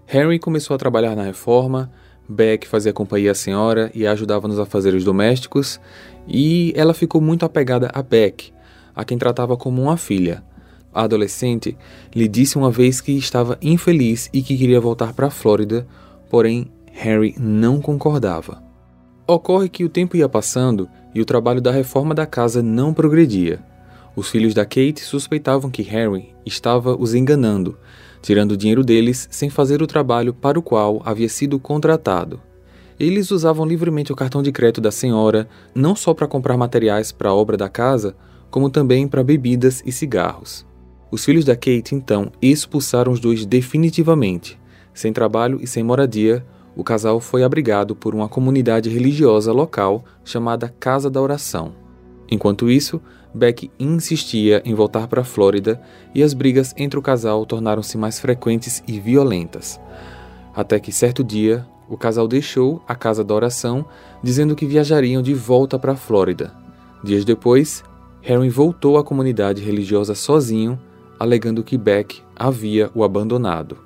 Harry 0.06 0.38
começou 0.38 0.76
a 0.76 0.78
trabalhar 0.78 1.16
na 1.16 1.24
reforma, 1.24 1.92
Beck 2.28 2.68
fazia 2.68 2.94
companhia 2.94 3.32
à 3.32 3.36
senhora 3.36 3.92
e 3.94 4.06
ajudava 4.06 4.48
nos 4.48 4.60
afazeres 4.60 5.04
domésticos, 5.04 5.80
e 6.28 6.74
ela 6.76 6.94
ficou 6.94 7.22
muito 7.22 7.46
apegada 7.46 7.90
a 7.94 8.02
Beck, 8.02 8.52
a 8.96 9.04
quem 9.04 9.18
tratava 9.18 9.58
como 9.58 9.82
uma 9.82 9.98
filha. 9.98 10.44
A 10.94 11.04
adolescente 11.04 11.78
lhe 12.16 12.28
disse 12.28 12.58
uma 12.58 12.72
vez 12.72 13.02
que 13.02 13.12
estava 13.12 13.58
infeliz 13.62 14.30
e 14.32 14.42
que 14.42 14.58
queria 14.58 14.80
voltar 14.80 15.14
para 15.14 15.28
a 15.28 15.32
Flórida, 15.32 15.86
porém 16.30 16.72
Harry 16.94 17.36
não 17.38 17.82
concordava. 17.82 18.64
Ocorre 19.28 19.68
que 19.68 19.84
o 19.84 19.90
tempo 19.90 20.16
ia 20.16 20.30
passando 20.30 20.88
e 21.14 21.20
o 21.20 21.26
trabalho 21.26 21.60
da 21.60 21.72
reforma 21.72 22.16
da 22.16 22.26
casa 22.26 22.62
não 22.64 22.94
progredia. 22.94 23.60
Os 24.16 24.30
filhos 24.30 24.54
da 24.54 24.64
Kate 24.64 25.02
suspeitavam 25.02 25.70
que 25.70 25.82
Harry 25.82 26.34
estava 26.46 26.96
os 26.96 27.14
enganando, 27.14 27.78
tirando 28.26 28.58
dinheiro 28.58 28.84
deles 28.84 29.28
sem 29.30 29.52
fazer 29.52 29.84
o 29.84 29.88
trabalho 29.88 30.34
para 30.34 30.58
o 30.58 30.62
qual 30.62 31.00
havia 31.06 31.30
sido 31.30 31.60
contratado. 31.60 32.42
Eles 33.00 33.30
usavam 33.30 33.68
livremente 33.68 34.12
o 34.12 34.16
cartão 34.16 34.42
de 34.42 34.52
crédito 34.52 34.82
da 34.82 34.90
senhora, 34.90 35.48
não 35.76 35.96
só 35.96 36.12
para 36.12 36.28
comprar 36.28 36.58
materiais 36.58 37.12
para 37.12 37.30
a 37.30 37.36
obra 37.36 37.56
da 37.56 37.70
casa, 37.70 38.16
como 38.50 38.68
também 38.68 39.08
para 39.08 39.24
bebidas 39.24 39.84
e 39.86 39.92
cigarros. 39.92 40.66
Os 41.12 41.24
filhos 41.24 41.46
da 41.46 41.56
Kate 41.56 41.94
então 41.94 42.32
expulsaram 42.42 43.12
os 43.12 43.20
dois 43.20 43.46
definitivamente. 43.46 44.60
Sem 44.92 45.14
trabalho 45.14 45.60
e 45.62 45.68
sem 45.68 45.84
moradia, 45.84 46.44
o 46.76 46.84
casal 46.84 47.20
foi 47.20 47.44
abrigado 47.44 47.96
por 47.96 48.16
uma 48.16 48.28
comunidade 48.28 48.90
religiosa 48.90 49.52
local 49.52 50.04
chamada 50.24 50.74
Casa 50.80 51.12
da 51.12 51.22
Oração. 51.22 51.76
Enquanto 52.28 52.72
isso, 52.72 53.00
Beck 53.36 53.70
insistia 53.78 54.62
em 54.64 54.74
voltar 54.74 55.08
para 55.08 55.22
a 55.22 55.26
Flórida 55.26 55.82
e 56.14 56.24
as 56.24 56.34
brigas 56.34 56.74
entre 56.78 56.98
o 56.98 57.02
casal 57.02 57.46
tornaram-se 57.46 57.98
mais 57.98 58.18
frequentes 58.18 58.82
e 58.88 58.98
violentas. 58.98 59.78
Até 60.56 60.80
que 60.80 60.90
certo 60.90 61.22
dia, 61.22 61.68
o 61.90 61.98
casal 61.98 62.30
deixou 62.30 62.82
a 62.88 62.96
casa 62.96 63.26
da 63.26 63.34
oração, 63.36 63.86
dizendo 64.24 64.56
que 64.56 64.66
viajariam 64.66 65.22
de 65.22 65.34
volta 65.34 65.78
para 65.78 65.92
a 65.92 65.98
Flórida. 65.98 66.56
Dias 67.04 67.26
depois, 67.26 67.84
Harry 68.22 68.50
voltou 68.50 68.98
à 68.98 69.04
comunidade 69.04 69.62
religiosa 69.62 70.16
sozinho, 70.16 70.80
alegando 71.20 71.64
que 71.64 71.78
Beck 71.78 72.24
havia 72.38 72.90
o 72.96 73.04
abandonado. 73.04 73.78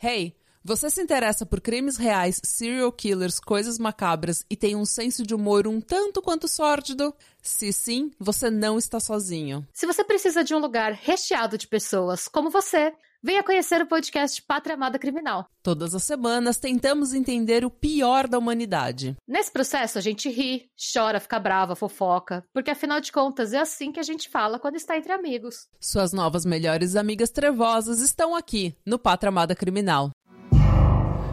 Hey, 0.00 0.34
você 0.64 0.88
se 0.88 1.02
interessa 1.02 1.44
por 1.44 1.60
crimes 1.60 1.96
reais, 1.96 2.40
serial 2.44 2.92
killers, 2.92 3.40
coisas 3.40 3.80
macabras 3.80 4.44
e 4.48 4.54
tem 4.54 4.76
um 4.76 4.84
senso 4.84 5.24
de 5.26 5.34
humor 5.34 5.66
um 5.66 5.80
tanto 5.80 6.22
quanto 6.22 6.46
sórdido? 6.46 7.12
Se 7.42 7.72
sim, 7.72 8.12
você 8.20 8.48
não 8.48 8.78
está 8.78 9.00
sozinho. 9.00 9.66
Se 9.72 9.84
você 9.84 10.04
precisa 10.04 10.44
de 10.44 10.54
um 10.54 10.58
lugar 10.58 10.92
recheado 10.92 11.58
de 11.58 11.66
pessoas 11.66 12.28
como 12.28 12.50
você, 12.50 12.92
venha 13.20 13.42
conhecer 13.42 13.82
o 13.82 13.86
podcast 13.86 14.40
Pátria 14.42 14.76
Amada 14.76 14.96
Criminal. 14.96 15.46
Todas 15.60 15.92
as 15.92 16.04
semanas 16.04 16.56
tentamos 16.56 17.12
entender 17.12 17.64
o 17.64 17.70
pior 17.70 18.28
da 18.28 18.38
humanidade. 18.38 19.16
Nesse 19.26 19.50
processo 19.50 19.98
a 19.98 20.00
gente 20.00 20.30
ri, 20.30 20.70
chora, 20.94 21.18
fica 21.18 21.40
brava, 21.40 21.74
fofoca, 21.74 22.44
porque 22.54 22.70
afinal 22.70 23.00
de 23.00 23.10
contas 23.10 23.52
é 23.52 23.58
assim 23.58 23.90
que 23.90 23.98
a 23.98 24.04
gente 24.04 24.28
fala 24.28 24.60
quando 24.60 24.76
está 24.76 24.96
entre 24.96 25.10
amigos. 25.10 25.66
Suas 25.80 26.12
novas 26.12 26.44
melhores 26.44 26.94
amigas 26.94 27.30
trevosas 27.30 28.00
estão 28.00 28.36
aqui 28.36 28.76
no 28.86 29.00
Pátria 29.00 29.30
Amada 29.30 29.56
Criminal. 29.56 30.12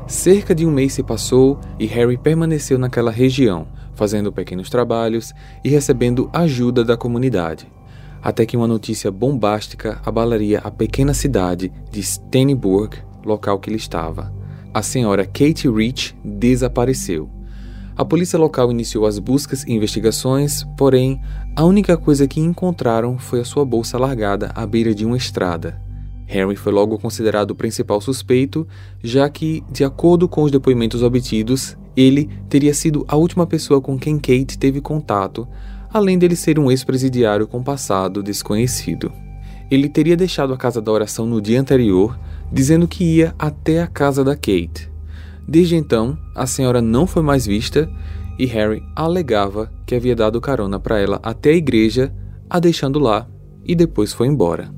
Cerca 0.07 0.55
de 0.55 0.65
um 0.65 0.71
mês 0.71 0.93
se 0.93 1.03
passou 1.03 1.59
e 1.77 1.85
Harry 1.85 2.17
permaneceu 2.17 2.79
naquela 2.79 3.11
região, 3.11 3.67
fazendo 3.99 4.31
pequenos 4.31 4.69
trabalhos 4.69 5.33
e 5.61 5.67
recebendo 5.67 6.29
ajuda 6.31 6.85
da 6.85 6.95
comunidade. 6.95 7.67
Até 8.23 8.45
que 8.45 8.55
uma 8.55 8.65
notícia 8.65 9.11
bombástica 9.11 10.01
abalaria 10.05 10.59
a 10.59 10.71
pequena 10.71 11.13
cidade 11.13 11.69
de 11.91 12.01
Stenenburg, 12.01 12.97
local 13.25 13.59
que 13.59 13.69
ele 13.69 13.75
estava. 13.75 14.33
A 14.73 14.81
senhora 14.81 15.25
Kate 15.25 15.69
Rich 15.69 16.15
desapareceu. 16.23 17.29
A 17.93 18.05
polícia 18.05 18.39
local 18.39 18.71
iniciou 18.71 19.05
as 19.05 19.19
buscas 19.19 19.65
e 19.65 19.73
investigações, 19.73 20.63
porém, 20.77 21.19
a 21.53 21.65
única 21.65 21.97
coisa 21.97 22.25
que 22.25 22.39
encontraram 22.39 23.17
foi 23.17 23.41
a 23.41 23.45
sua 23.45 23.65
bolsa 23.65 23.97
largada 23.97 24.49
à 24.55 24.65
beira 24.65 24.95
de 24.95 25.05
uma 25.05 25.17
estrada. 25.17 25.81
Henry 26.25 26.55
foi 26.55 26.71
logo 26.71 26.97
considerado 26.97 27.51
o 27.51 27.55
principal 27.55 27.99
suspeito, 27.99 28.65
já 29.03 29.27
que, 29.29 29.61
de 29.69 29.83
acordo 29.83 30.29
com 30.29 30.43
os 30.43 30.51
depoimentos 30.51 31.03
obtidos, 31.03 31.75
ele 32.01 32.29
teria 32.47 32.73
sido 32.73 33.03
a 33.09 33.17
última 33.17 33.45
pessoa 33.45 33.81
com 33.81 33.99
quem 33.99 34.17
Kate 34.17 34.57
teve 34.57 34.79
contato, 34.79 35.45
além 35.91 36.17
dele 36.17 36.35
ser 36.35 36.57
um 36.57 36.71
ex-presidiário 36.71 37.45
com 37.45 37.61
passado 37.61 38.23
desconhecido. 38.23 39.11
Ele 39.69 39.89
teria 39.89 40.15
deixado 40.15 40.53
a 40.53 40.57
casa 40.57 40.81
da 40.81 40.91
oração 40.93 41.25
no 41.25 41.41
dia 41.41 41.59
anterior, 41.59 42.17
dizendo 42.51 42.87
que 42.87 43.03
ia 43.03 43.35
até 43.37 43.81
a 43.81 43.87
casa 43.87 44.23
da 44.23 44.33
Kate. 44.33 44.89
Desde 45.45 45.75
então, 45.75 46.17
a 46.33 46.47
senhora 46.47 46.81
não 46.81 47.05
foi 47.05 47.21
mais 47.21 47.45
vista 47.45 47.89
e 48.37 48.45
Harry 48.45 48.81
alegava 48.95 49.69
que 49.85 49.93
havia 49.93 50.15
dado 50.15 50.39
carona 50.39 50.79
para 50.79 50.99
ela 50.99 51.19
até 51.21 51.49
a 51.49 51.55
igreja, 51.55 52.13
a 52.49 52.59
deixando 52.59 52.97
lá 52.97 53.27
e 53.65 53.75
depois 53.75 54.13
foi 54.13 54.27
embora. 54.27 54.73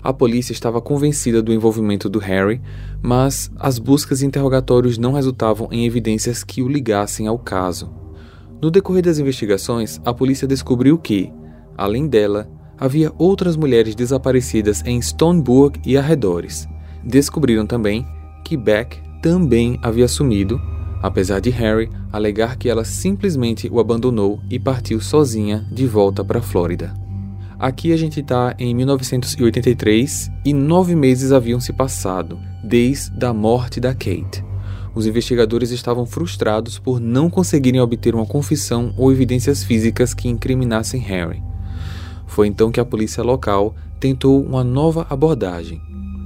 A 0.00 0.12
polícia 0.12 0.52
estava 0.52 0.80
convencida 0.80 1.42
do 1.42 1.52
envolvimento 1.52 2.08
do 2.08 2.20
Harry, 2.20 2.62
mas 3.02 3.50
as 3.58 3.78
buscas 3.78 4.22
e 4.22 4.26
interrogatórios 4.26 4.98
não 4.98 5.12
resultavam 5.12 5.68
em 5.70 5.86
evidências 5.86 6.42
que 6.42 6.62
o 6.62 6.68
ligassem 6.68 7.26
ao 7.26 7.38
caso. 7.38 7.90
No 8.60 8.70
decorrer 8.70 9.02
das 9.02 9.18
investigações, 9.18 10.00
a 10.04 10.12
polícia 10.12 10.48
descobriu 10.48 10.98
que, 10.98 11.32
além 11.76 12.06
dela, 12.06 12.48
havia 12.78 13.12
outras 13.18 13.56
mulheres 13.56 13.94
desaparecidas 13.94 14.82
em 14.84 15.00
Stoneburg 15.00 15.80
e 15.84 15.96
arredores. 15.96 16.66
Descobriram 17.04 17.66
também 17.66 18.06
que 18.44 18.56
Beck 18.56 18.98
também 19.22 19.78
havia 19.82 20.08
sumido, 20.08 20.60
apesar 21.02 21.40
de 21.40 21.50
Harry 21.50 21.90
alegar 22.12 22.56
que 22.56 22.68
ela 22.68 22.84
simplesmente 22.84 23.68
o 23.70 23.78
abandonou 23.78 24.40
e 24.50 24.58
partiu 24.58 25.00
sozinha 25.00 25.66
de 25.70 25.86
volta 25.86 26.24
para 26.24 26.38
a 26.38 26.42
Flórida. 26.42 27.05
Aqui 27.58 27.90
a 27.90 27.96
gente 27.96 28.20
está 28.20 28.54
em 28.58 28.74
1983 28.74 30.30
e 30.44 30.52
nove 30.52 30.94
meses 30.94 31.32
haviam 31.32 31.58
se 31.58 31.72
passado 31.72 32.38
desde 32.62 33.24
a 33.24 33.32
morte 33.32 33.80
da 33.80 33.94
Kate. 33.94 34.44
Os 34.94 35.06
investigadores 35.06 35.70
estavam 35.70 36.04
frustrados 36.04 36.78
por 36.78 37.00
não 37.00 37.30
conseguirem 37.30 37.80
obter 37.80 38.14
uma 38.14 38.26
confissão 38.26 38.92
ou 38.94 39.10
evidências 39.10 39.64
físicas 39.64 40.12
que 40.12 40.28
incriminassem 40.28 41.00
Harry. 41.00 41.42
Foi 42.26 42.46
então 42.46 42.70
que 42.70 42.78
a 42.78 42.84
polícia 42.84 43.22
local 43.22 43.74
tentou 43.98 44.44
uma 44.44 44.62
nova 44.62 45.06
abordagem. 45.08 45.80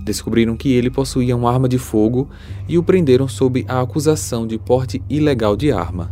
Descobriram 0.04 0.56
que 0.56 0.72
ele 0.72 0.90
possuía 0.90 1.36
uma 1.36 1.52
arma 1.52 1.68
de 1.68 1.78
fogo 1.78 2.28
e 2.68 2.76
o 2.76 2.82
prenderam 2.82 3.28
sob 3.28 3.64
a 3.68 3.80
acusação 3.80 4.48
de 4.48 4.58
porte 4.58 5.00
ilegal 5.08 5.56
de 5.56 5.70
arma. 5.70 6.10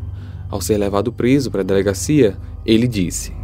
Ao 0.49 0.61
ser 0.61 0.79
levado 0.79 1.13
preso 1.13 1.51
para 1.51 1.63
a 1.63 1.65
delegacia, 1.65 2.37
ele 2.65 2.87
disse: 2.87 3.38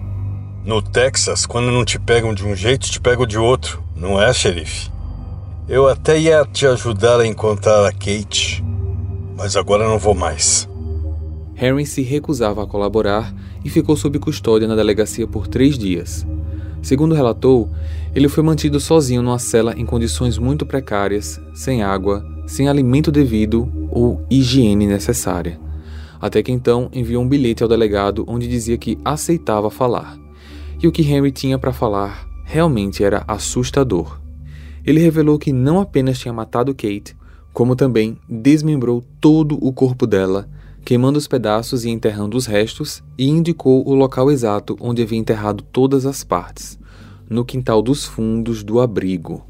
no 0.65 0.81
Texas, 0.81 1.45
quando 1.45 1.71
não 1.71 1.85
te 1.85 1.99
pegam 1.99 2.33
de 2.33 2.43
um 2.43 2.57
jeito, 2.57 2.91
te 2.91 2.99
pegam 2.99 3.27
de 3.27 3.37
outro, 3.39 3.85
não 3.95 4.21
é, 4.21 4.33
xerife? 4.33 4.91
Eu 5.69 5.87
até 5.87 6.19
ia 6.19 6.45
te 6.51 6.67
ajudar 6.67 7.21
a 7.21 7.27
encontrar 7.27 7.87
a 7.87 7.93
Kate, 7.93 8.65
mas 9.37 9.57
agora 9.57 9.87
não 9.87 9.99
vou 9.99 10.15
mais. 10.15 10.67
Harry 11.55 11.85
se 11.85 12.01
recusava 12.01 12.65
a 12.65 12.67
colaborar 12.67 13.35
e 13.63 13.69
ficou 13.69 13.95
sob 13.95 14.19
custódia 14.19 14.67
na 14.67 14.75
delegacia 14.75 15.27
por 15.27 15.47
três 15.47 15.79
dias. 15.79 16.27
Segundo 16.83 17.15
relatou, 17.15 17.71
ele 18.15 18.29
foi 18.29 18.43
mantido 18.43 18.81
sozinho 18.81 19.23
numa 19.23 19.39
cela 19.39 19.75
em 19.77 19.85
condições 19.85 20.39
muito 20.39 20.65
precárias, 20.65 21.39
sem 21.55 21.83
água, 21.83 22.25
sem 22.47 22.69
alimento 22.69 23.13
devido 23.13 23.71
ou 23.91 24.25
higiene 24.31 24.87
necessária. 24.87 25.61
Até 26.21 26.43
que 26.43 26.53
então 26.53 26.89
enviou 26.93 27.23
um 27.23 27.29
bilhete 27.29 27.63
ao 27.63 27.69
delegado 27.69 28.25
onde 28.27 28.49
dizia 28.49 28.79
que 28.79 28.99
aceitava 29.05 29.71
falar. 29.71 30.24
E 30.85 30.87
o 30.87 30.93
que 30.93 31.01
Henry 31.01 31.33
tinha 31.33 31.59
para 31.59 31.73
falar 31.73 32.29
realmente 32.45 33.03
era 33.03 33.25
assustador. 33.27 34.21
Ele 34.85 35.01
revelou 35.01 35.39
que 35.39 35.51
não 35.51 35.81
apenas 35.81 36.19
tinha 36.19 36.31
matado 36.31 36.75
Kate, 36.75 37.17
como 37.55 37.75
também 37.75 38.19
desmembrou 38.29 39.03
todo 39.19 39.57
o 39.67 39.73
corpo 39.73 40.07
dela, 40.07 40.47
queimando 40.85 41.17
os 41.17 41.27
pedaços 41.27 41.87
e 41.87 41.89
enterrando 41.89 42.37
os 42.37 42.45
restos, 42.45 43.03
e 43.17 43.27
indicou 43.27 43.83
o 43.89 43.95
local 43.95 44.31
exato 44.31 44.77
onde 44.79 45.01
havia 45.01 45.19
enterrado 45.19 45.65
todas 45.73 46.05
as 46.05 46.23
partes, 46.23 46.79
no 47.31 47.47
quintal 47.47 47.81
dos 47.81 48.05
fundos 48.05 48.63
do 48.63 48.79
abrigo. 48.79 49.43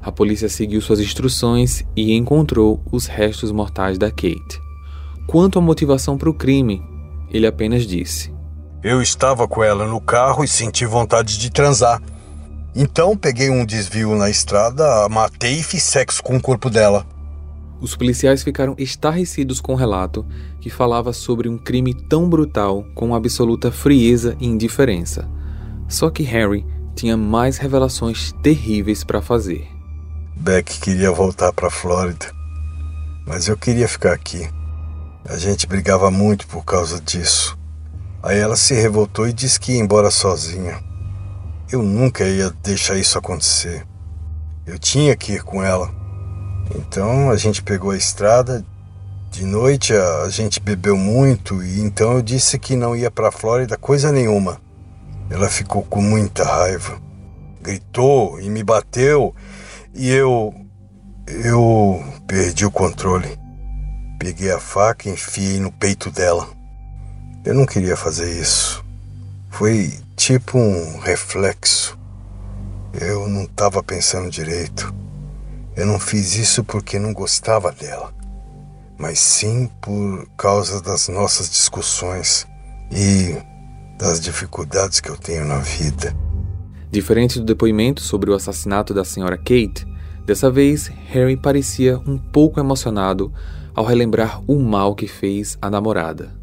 A 0.00 0.10
polícia 0.10 0.48
seguiu 0.48 0.80
suas 0.80 1.00
instruções 1.00 1.84
e 1.94 2.14
encontrou 2.14 2.80
os 2.90 3.04
restos 3.04 3.52
mortais 3.52 3.98
da 3.98 4.10
Kate. 4.10 4.58
Quanto 5.26 5.58
à 5.58 5.60
motivação 5.60 6.16
para 6.16 6.30
o 6.30 6.34
crime, 6.34 6.82
ele 7.30 7.46
apenas 7.46 7.86
disse: 7.86 8.32
Eu 8.82 9.00
estava 9.00 9.46
com 9.46 9.62
ela 9.62 9.86
no 9.86 10.00
carro 10.00 10.42
e 10.42 10.48
senti 10.48 10.84
vontade 10.84 11.38
de 11.38 11.50
transar. 11.50 12.02
Então 12.74 13.16
peguei 13.16 13.48
um 13.48 13.64
desvio 13.64 14.16
na 14.16 14.28
estrada, 14.28 15.04
a 15.04 15.08
matei 15.08 15.60
e 15.60 15.62
fiz 15.62 15.84
sexo 15.84 16.20
com 16.20 16.36
o 16.36 16.40
corpo 16.40 16.68
dela. 16.68 17.06
Os 17.80 17.94
policiais 17.94 18.42
ficaram 18.42 18.74
estarrecidos 18.78 19.60
com 19.60 19.74
o 19.74 19.76
relato, 19.76 20.26
que 20.60 20.70
falava 20.70 21.12
sobre 21.12 21.48
um 21.48 21.58
crime 21.58 21.94
tão 21.94 22.28
brutal 22.28 22.84
com 22.94 23.14
absoluta 23.14 23.70
frieza 23.70 24.36
e 24.40 24.46
indiferença. 24.46 25.28
Só 25.88 26.10
que 26.10 26.24
Harry 26.24 26.66
tinha 26.96 27.16
mais 27.16 27.58
revelações 27.58 28.32
terríveis 28.42 29.04
para 29.04 29.22
fazer. 29.22 29.68
Beck 30.36 30.80
queria 30.80 31.12
voltar 31.12 31.52
para 31.52 31.68
a 31.68 31.70
Flórida, 31.70 32.32
mas 33.26 33.46
eu 33.46 33.56
queria 33.56 33.86
ficar 33.86 34.12
aqui. 34.12 34.48
A 35.28 35.36
gente 35.36 35.68
brigava 35.68 36.10
muito 36.10 36.48
por 36.48 36.64
causa 36.64 37.00
disso. 37.00 37.61
Aí 38.22 38.38
ela 38.38 38.54
se 38.54 38.72
revoltou 38.72 39.26
e 39.26 39.32
disse 39.32 39.58
que 39.58 39.72
ia 39.72 39.80
embora 39.80 40.10
sozinha. 40.10 40.80
Eu 41.70 41.82
nunca 41.82 42.24
ia 42.24 42.50
deixar 42.62 42.96
isso 42.96 43.18
acontecer. 43.18 43.84
Eu 44.64 44.78
tinha 44.78 45.16
que 45.16 45.32
ir 45.32 45.42
com 45.42 45.62
ela. 45.62 45.90
Então 46.76 47.30
a 47.30 47.36
gente 47.36 47.62
pegou 47.62 47.90
a 47.90 47.96
estrada. 47.96 48.64
De 49.30 49.44
noite 49.44 49.92
a 49.92 50.28
gente 50.28 50.60
bebeu 50.60 50.96
muito 50.96 51.64
e 51.64 51.80
então 51.80 52.12
eu 52.12 52.22
disse 52.22 52.58
que 52.58 52.76
não 52.76 52.94
ia 52.94 53.10
para 53.10 53.28
a 53.28 53.32
Flórida 53.32 53.76
coisa 53.76 54.12
nenhuma. 54.12 54.60
Ela 55.28 55.48
ficou 55.48 55.82
com 55.82 56.00
muita 56.00 56.44
raiva. 56.44 57.00
Gritou 57.60 58.38
e 58.40 58.48
me 58.48 58.62
bateu 58.62 59.34
e 59.92 60.08
eu. 60.10 60.54
Eu 61.26 62.04
perdi 62.26 62.66
o 62.66 62.70
controle. 62.70 63.38
Peguei 64.18 64.50
a 64.52 64.60
faca 64.60 65.08
e 65.08 65.12
enfiei 65.12 65.58
no 65.58 65.72
peito 65.72 66.10
dela. 66.10 66.61
Eu 67.44 67.54
não 67.54 67.66
queria 67.66 67.96
fazer 67.96 68.40
isso. 68.40 68.84
Foi 69.50 69.92
tipo 70.14 70.56
um 70.58 71.00
reflexo. 71.00 71.98
Eu 73.00 73.28
não 73.28 73.42
estava 73.42 73.82
pensando 73.82 74.30
direito. 74.30 74.94
Eu 75.74 75.86
não 75.86 75.98
fiz 75.98 76.36
isso 76.36 76.62
porque 76.62 77.00
não 77.00 77.12
gostava 77.12 77.72
dela, 77.72 78.14
mas 78.96 79.18
sim 79.18 79.68
por 79.80 80.28
causa 80.36 80.80
das 80.80 81.08
nossas 81.08 81.50
discussões 81.50 82.46
e 82.92 83.36
das 83.98 84.20
dificuldades 84.20 85.00
que 85.00 85.08
eu 85.08 85.16
tenho 85.16 85.44
na 85.44 85.58
vida. 85.58 86.14
Diferente 86.92 87.40
do 87.40 87.44
depoimento 87.44 88.02
sobre 88.02 88.30
o 88.30 88.34
assassinato 88.34 88.94
da 88.94 89.04
senhora 89.04 89.36
Kate, 89.36 89.84
dessa 90.26 90.48
vez 90.48 90.88
Harry 91.08 91.36
parecia 91.36 91.98
um 92.06 92.18
pouco 92.18 92.60
emocionado 92.60 93.32
ao 93.74 93.84
relembrar 93.84 94.40
o 94.46 94.60
mal 94.60 94.94
que 94.94 95.08
fez 95.08 95.58
à 95.60 95.68
namorada. 95.68 96.41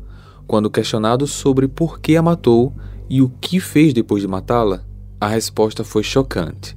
Quando 0.49 0.67
questionado 0.67 1.27
sobre 1.27 1.67
por 1.67 1.99
que 1.99 2.17
a 2.17 2.23
matou 2.23 2.73
e 3.07 3.21
o 3.21 3.29
que 3.39 3.59
fez 3.59 3.93
depois 3.93 4.23
de 4.23 4.27
matá-la, 4.27 4.83
a 5.21 5.27
resposta 5.27 5.83
foi 5.83 6.01
chocante. 6.01 6.75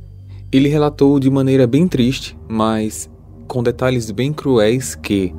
Ele 0.52 0.68
relatou 0.68 1.18
de 1.18 1.30
maneira 1.30 1.66
bem 1.66 1.88
triste, 1.88 2.37
mas 2.46 3.08
com 3.48 3.62
detalhes 3.62 4.11
bem 4.11 4.30
cruéis 4.30 4.94
que, 4.94 5.35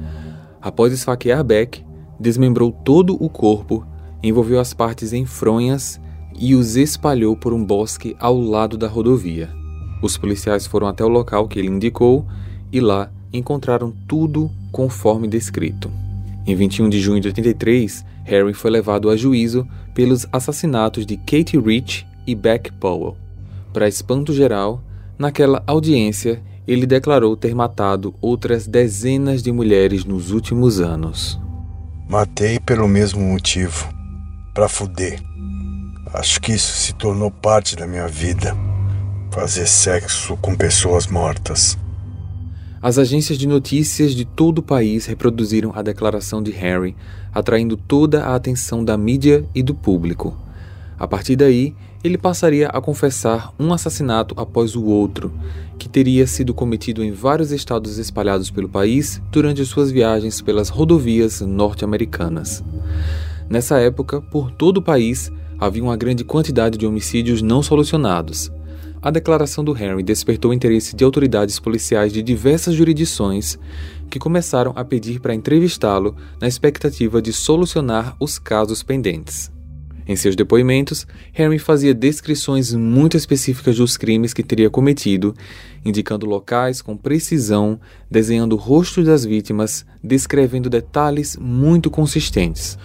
após 0.59 0.91
esfaquear 0.91 1.43
Beck, 1.43 1.85
desmembrou 2.19 2.71
todo 2.71 3.15
o 3.23 3.29
corpo, 3.29 3.85
envolveu 4.23 4.59
as 4.59 4.73
partes 4.73 5.13
em 5.13 5.27
fronhas 5.27 6.01
e 6.35 6.55
os 6.55 6.75
espalhou 6.75 7.37
por 7.37 7.53
um 7.53 7.63
bosque 7.63 8.15
ao 8.19 8.35
lado 8.35 8.79
da 8.79 8.87
rodovia. 8.87 9.47
Os 10.01 10.17
policiais 10.17 10.65
foram 10.65 10.87
até 10.87 11.05
o 11.05 11.07
local 11.07 11.47
que 11.47 11.59
ele 11.59 11.67
indicou 11.67 12.25
e 12.71 12.79
lá 12.79 13.11
encontraram 13.31 13.93
tudo 14.07 14.49
conforme 14.71 15.27
descrito. 15.27 16.01
Em 16.45 16.55
21 16.55 16.89
de 16.89 16.99
junho 16.99 17.21
de 17.21 17.29
83, 17.29 18.05
Harry 18.25 18.53
foi 18.53 18.69
levado 18.69 19.09
a 19.09 19.15
juízo 19.15 19.67
pelos 19.93 20.25
assassinatos 20.31 21.05
de 21.05 21.15
Katie 21.17 21.59
Rich 21.59 22.05
e 22.27 22.35
Beck 22.35 22.71
Powell. 22.73 23.15
Para 23.71 23.87
espanto 23.87 24.33
geral, 24.33 24.83
naquela 25.17 25.63
audiência, 25.65 26.41
ele 26.67 26.85
declarou 26.85 27.35
ter 27.35 27.55
matado 27.55 28.13
outras 28.21 28.67
dezenas 28.67 29.41
de 29.41 29.51
mulheres 29.51 30.05
nos 30.05 30.31
últimos 30.31 30.79
anos. 30.79 31.39
Matei 32.09 32.59
pelo 32.59 32.87
mesmo 32.87 33.21
motivo 33.21 33.89
para 34.53 34.69
fuder. 34.69 35.21
Acho 36.13 36.39
que 36.39 36.53
isso 36.53 36.73
se 36.75 36.93
tornou 36.93 37.31
parte 37.31 37.75
da 37.75 37.87
minha 37.87 38.07
vida. 38.07 38.55
Fazer 39.31 39.65
sexo 39.65 40.37
com 40.37 40.55
pessoas 40.55 41.07
mortas. 41.07 41.77
As 42.83 42.97
agências 42.97 43.37
de 43.37 43.47
notícias 43.47 44.13
de 44.13 44.25
todo 44.25 44.57
o 44.59 44.61
país 44.61 45.05
reproduziram 45.05 45.71
a 45.73 45.81
declaração 45.81 46.43
de 46.43 46.51
Harry, 46.51 46.93
atraindo 47.33 47.77
toda 47.77 48.25
a 48.25 48.35
atenção 48.35 48.83
da 48.83 48.97
mídia 48.97 49.45
e 49.55 49.63
do 49.63 49.73
público. 49.73 50.37
A 50.99 51.07
partir 51.07 51.37
daí, 51.37 51.73
ele 52.03 52.17
passaria 52.17 52.67
a 52.67 52.81
confessar 52.81 53.53
um 53.57 53.71
assassinato 53.71 54.35
após 54.37 54.75
o 54.75 54.83
outro, 54.83 55.31
que 55.79 55.87
teria 55.87 56.27
sido 56.27 56.53
cometido 56.53 57.01
em 57.01 57.13
vários 57.13 57.53
estados 57.53 57.97
espalhados 57.97 58.51
pelo 58.51 58.67
país 58.67 59.21
durante 59.31 59.63
suas 59.63 59.89
viagens 59.89 60.41
pelas 60.41 60.67
rodovias 60.67 61.39
norte-americanas. 61.39 62.61
Nessa 63.49 63.79
época, 63.79 64.19
por 64.19 64.51
todo 64.51 64.79
o 64.79 64.81
país, 64.81 65.31
havia 65.57 65.81
uma 65.81 65.95
grande 65.95 66.25
quantidade 66.25 66.77
de 66.77 66.85
homicídios 66.85 67.41
não 67.41 67.63
solucionados, 67.63 68.51
a 69.03 69.11
declaração 69.11 69.65
do 69.65 69.77
Henry 69.77 70.01
despertou 70.01 70.51
o 70.51 70.53
interesse 70.53 70.95
de 70.95 71.03
autoridades 71.03 71.59
policiais 71.59 72.13
de 72.13 72.23
diversas 72.23 72.73
jurisdições 72.73 73.59
que 74.09 74.17
começaram 74.17 74.71
a 74.77 74.85
pedir 74.85 75.19
para 75.19 75.35
entrevistá-lo 75.35 76.15
na 76.39 76.47
expectativa 76.47 77.21
de 77.21 77.33
solucionar 77.33 78.15
os 78.17 78.39
casos 78.39 78.81
pendentes. 78.81 79.51
Em 80.07 80.15
seus 80.15 80.37
depoimentos, 80.37 81.05
Henry 81.37 81.59
fazia 81.59 81.93
descrições 81.93 82.73
muito 82.73 83.17
específicas 83.17 83.75
dos 83.75 83.97
crimes 83.97 84.33
que 84.33 84.43
teria 84.43 84.69
cometido, 84.69 85.33
indicando 85.83 86.25
locais 86.25 86.81
com 86.81 86.95
precisão, 86.95 87.79
desenhando 88.09 88.55
rostos 88.55 89.05
das 89.05 89.25
vítimas, 89.25 89.85
descrevendo 90.01 90.69
detalhes 90.69 91.35
muito 91.35 91.91
consistentes. 91.91 92.77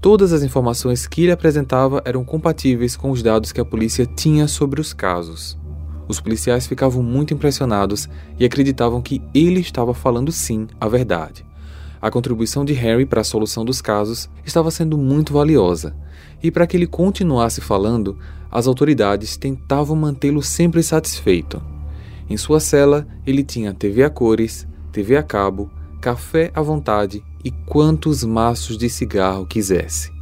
Todas 0.00 0.32
as 0.32 0.42
informações 0.42 1.06
que 1.06 1.22
ele 1.22 1.32
apresentava 1.32 2.00
eram 2.04 2.24
compatíveis 2.24 2.94
com 2.94 3.10
os 3.10 3.22
dados 3.22 3.50
que 3.50 3.60
a 3.60 3.64
polícia 3.64 4.06
tinha 4.06 4.46
sobre 4.46 4.80
os 4.80 4.92
casos. 4.92 5.63
Os 6.06 6.20
policiais 6.20 6.66
ficavam 6.66 7.02
muito 7.02 7.32
impressionados 7.32 8.08
e 8.38 8.44
acreditavam 8.44 9.00
que 9.00 9.22
ele 9.34 9.60
estava 9.60 9.94
falando 9.94 10.30
sim 10.30 10.66
a 10.80 10.88
verdade. 10.88 11.44
A 12.00 12.10
contribuição 12.10 12.64
de 12.64 12.74
Harry 12.74 13.06
para 13.06 13.22
a 13.22 13.24
solução 13.24 13.64
dos 13.64 13.80
casos 13.80 14.28
estava 14.44 14.70
sendo 14.70 14.98
muito 14.98 15.32
valiosa, 15.32 15.96
e 16.42 16.50
para 16.50 16.66
que 16.66 16.76
ele 16.76 16.86
continuasse 16.86 17.62
falando, 17.62 18.18
as 18.50 18.66
autoridades 18.66 19.38
tentavam 19.38 19.96
mantê-lo 19.96 20.42
sempre 20.42 20.82
satisfeito. 20.82 21.62
Em 22.28 22.36
sua 22.36 22.60
cela, 22.60 23.06
ele 23.26 23.42
tinha 23.42 23.72
TV 23.72 24.04
a 24.04 24.10
cores, 24.10 24.66
TV 24.92 25.16
a 25.16 25.22
cabo, 25.22 25.70
café 26.00 26.50
à 26.54 26.60
vontade 26.60 27.24
e 27.42 27.50
quantos 27.50 28.22
maços 28.22 28.76
de 28.76 28.90
cigarro 28.90 29.46
quisesse. 29.46 30.12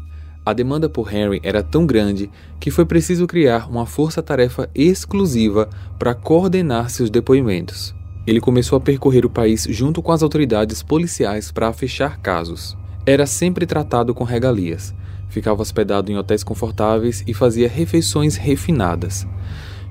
A 0.45 0.53
demanda 0.53 0.89
por 0.89 1.15
Henry 1.15 1.41
era 1.45 1.63
tão 1.63 1.87
grande 1.87 2.29
que 2.59 2.71
foi 2.71 2.85
preciso 2.85 3.29
criar 3.29 3.71
uma 3.71 3.87
força-tarefa 3.87 4.69
exclusiva 4.75 5.71
para 5.99 6.15
coordenar 6.15 6.91
seus 6.91 7.09
depoimentos. 7.11 7.95
Ele 8.27 8.41
começou 8.41 8.77
a 8.77 8.81
percorrer 8.81 9.25
o 9.25 9.31
país 9.31 9.67
junto 9.71 10.03
com 10.03 10.11
as 10.11 10.23
autoridades 10.23 10.83
policiais 10.83 11.53
para 11.53 11.73
fechar 11.73 12.19
casos. 12.19 12.77
Era 13.07 13.25
sempre 13.25 13.67
tratado 13.67 14.13
com 14.13 14.25
regalias, 14.25 14.93
ficava 15.29 15.63
hospedado 15.63 16.11
em 16.11 16.19
hotéis 16.19 16.43
confortáveis 16.43 17.23
e 17.27 17.33
fazia 17.33 17.69
refeições 17.69 18.35
refinadas. 18.35 19.27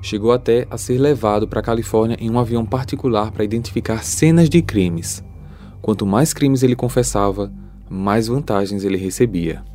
Chegou 0.02 0.32
até 0.32 0.66
a 0.70 0.76
ser 0.76 0.98
levado 0.98 1.48
para 1.48 1.60
a 1.60 1.62
Califórnia 1.62 2.16
em 2.20 2.30
um 2.30 2.38
avião 2.38 2.66
particular 2.66 3.30
para 3.30 3.44
identificar 3.44 4.04
cenas 4.04 4.50
de 4.50 4.60
crimes. 4.60 5.24
Quanto 5.80 6.04
mais 6.04 6.34
crimes 6.34 6.62
ele 6.62 6.76
confessava, 6.76 7.50
mais 7.88 8.26
vantagens 8.26 8.84
ele 8.84 8.96
recebia. 8.96 9.71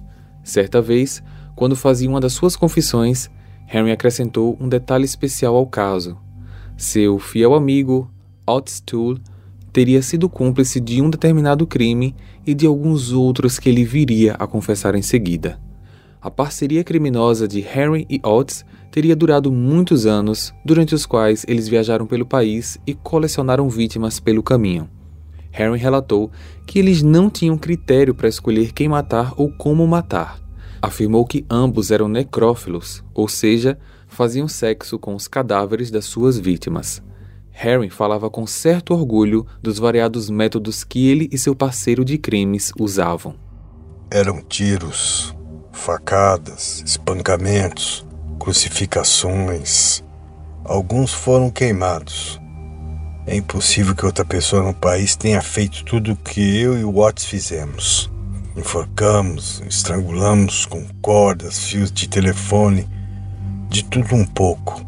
Certa 0.48 0.82
vez, 0.82 1.22
quando 1.58 1.76
fazia 1.76 2.10
uma 2.10 2.22
das 2.22 2.32
suas 2.32 2.56
confissões, 2.56 3.30
Henry 3.70 3.92
acrescentou 3.92 4.58
um 4.62 4.70
detalhe 4.70 5.04
especial 5.04 5.58
ao 5.58 5.68
caso. 5.68 6.18
Seu 6.78 7.20
fiel 7.20 7.54
amigo, 7.54 8.10
Otis 8.48 8.80
Toole, 8.80 9.22
teria 9.74 10.02
sido 10.02 10.30
cúmplice 10.30 10.80
de 10.80 11.02
um 11.02 11.10
determinado 11.10 11.68
crime 11.68 12.16
e 12.46 12.54
de 12.54 12.66
alguns 12.66 13.12
outros 13.12 13.60
que 13.60 13.68
ele 13.68 13.84
viria 13.84 14.36
a 14.40 14.48
confessar 14.48 14.96
em 14.96 15.02
seguida. 15.02 15.60
A 16.22 16.32
parceria 16.32 16.82
criminosa 16.82 17.46
de 17.46 17.60
Henry 17.60 18.08
e 18.10 18.22
Otis 18.24 18.64
teria 18.90 19.18
durado 19.18 19.52
muitos 19.52 20.06
anos, 20.06 20.54
durante 20.64 20.96
os 20.96 21.06
quais 21.06 21.44
eles 21.46 21.68
viajaram 21.68 22.08
pelo 22.08 22.26
país 22.26 22.80
e 22.88 22.94
colecionaram 22.94 23.68
vítimas 23.68 24.18
pelo 24.18 24.42
caminho. 24.42 24.90
Henry 25.58 25.80
relatou 25.80 26.32
que 26.66 26.80
eles 26.80 27.02
não 27.02 27.30
tinham 27.30 27.58
critério 27.58 28.14
para 28.14 28.30
escolher 28.30 28.72
quem 28.74 28.88
matar 28.88 29.34
ou 29.38 29.52
como 29.52 29.88
matar. 29.88 30.40
Afirmou 30.82 31.26
que 31.26 31.46
ambos 31.50 31.90
eram 31.92 32.08
necrófilos, 32.08 33.04
ou 33.14 33.28
seja, 33.28 33.78
faziam 34.08 34.48
sexo 34.48 35.00
com 35.00 35.16
os 35.16 35.28
cadáveres 35.28 35.90
das 35.90 36.06
suas 36.06 36.38
vítimas. 36.38 37.02
Harry 37.52 37.90
falava 37.90 38.30
com 38.30 38.46
certo 38.46 38.94
orgulho 38.94 39.46
dos 39.62 39.80
variados 39.80 40.30
métodos 40.30 40.84
que 40.84 41.10
ele 41.10 41.28
e 41.32 41.38
seu 41.38 41.56
parceiro 41.56 42.06
de 42.06 42.18
crimes 42.18 42.72
usavam. 42.80 43.36
Eram 44.12 44.42
tiros, 44.44 45.36
facadas, 45.72 46.84
espancamentos, 46.86 48.06
crucificações. 48.40 50.04
Alguns 50.64 51.12
foram 51.12 51.50
queimados. 51.50 52.40
É 53.28 53.36
impossível 53.36 53.94
que 53.94 54.06
outra 54.06 54.24
pessoa 54.24 54.64
no 54.64 54.74
país 54.74 55.18
tenha 55.18 55.42
feito 55.42 55.84
tudo 55.84 56.14
o 56.14 56.16
que 56.16 56.62
eu 56.62 56.80
e 56.80 56.86
o 56.86 56.94
Watts 56.94 57.26
fizemos. 57.26 58.10
Enforcamos, 58.56 59.62
estrangulamos 59.68 60.66
com 60.66 60.88
cordas, 61.02 61.66
fios 61.66 61.92
de 61.92 62.08
telefone, 62.08 62.88
de 63.70 63.84
tudo 63.84 64.16
um 64.16 64.26
pouco. 64.26 64.82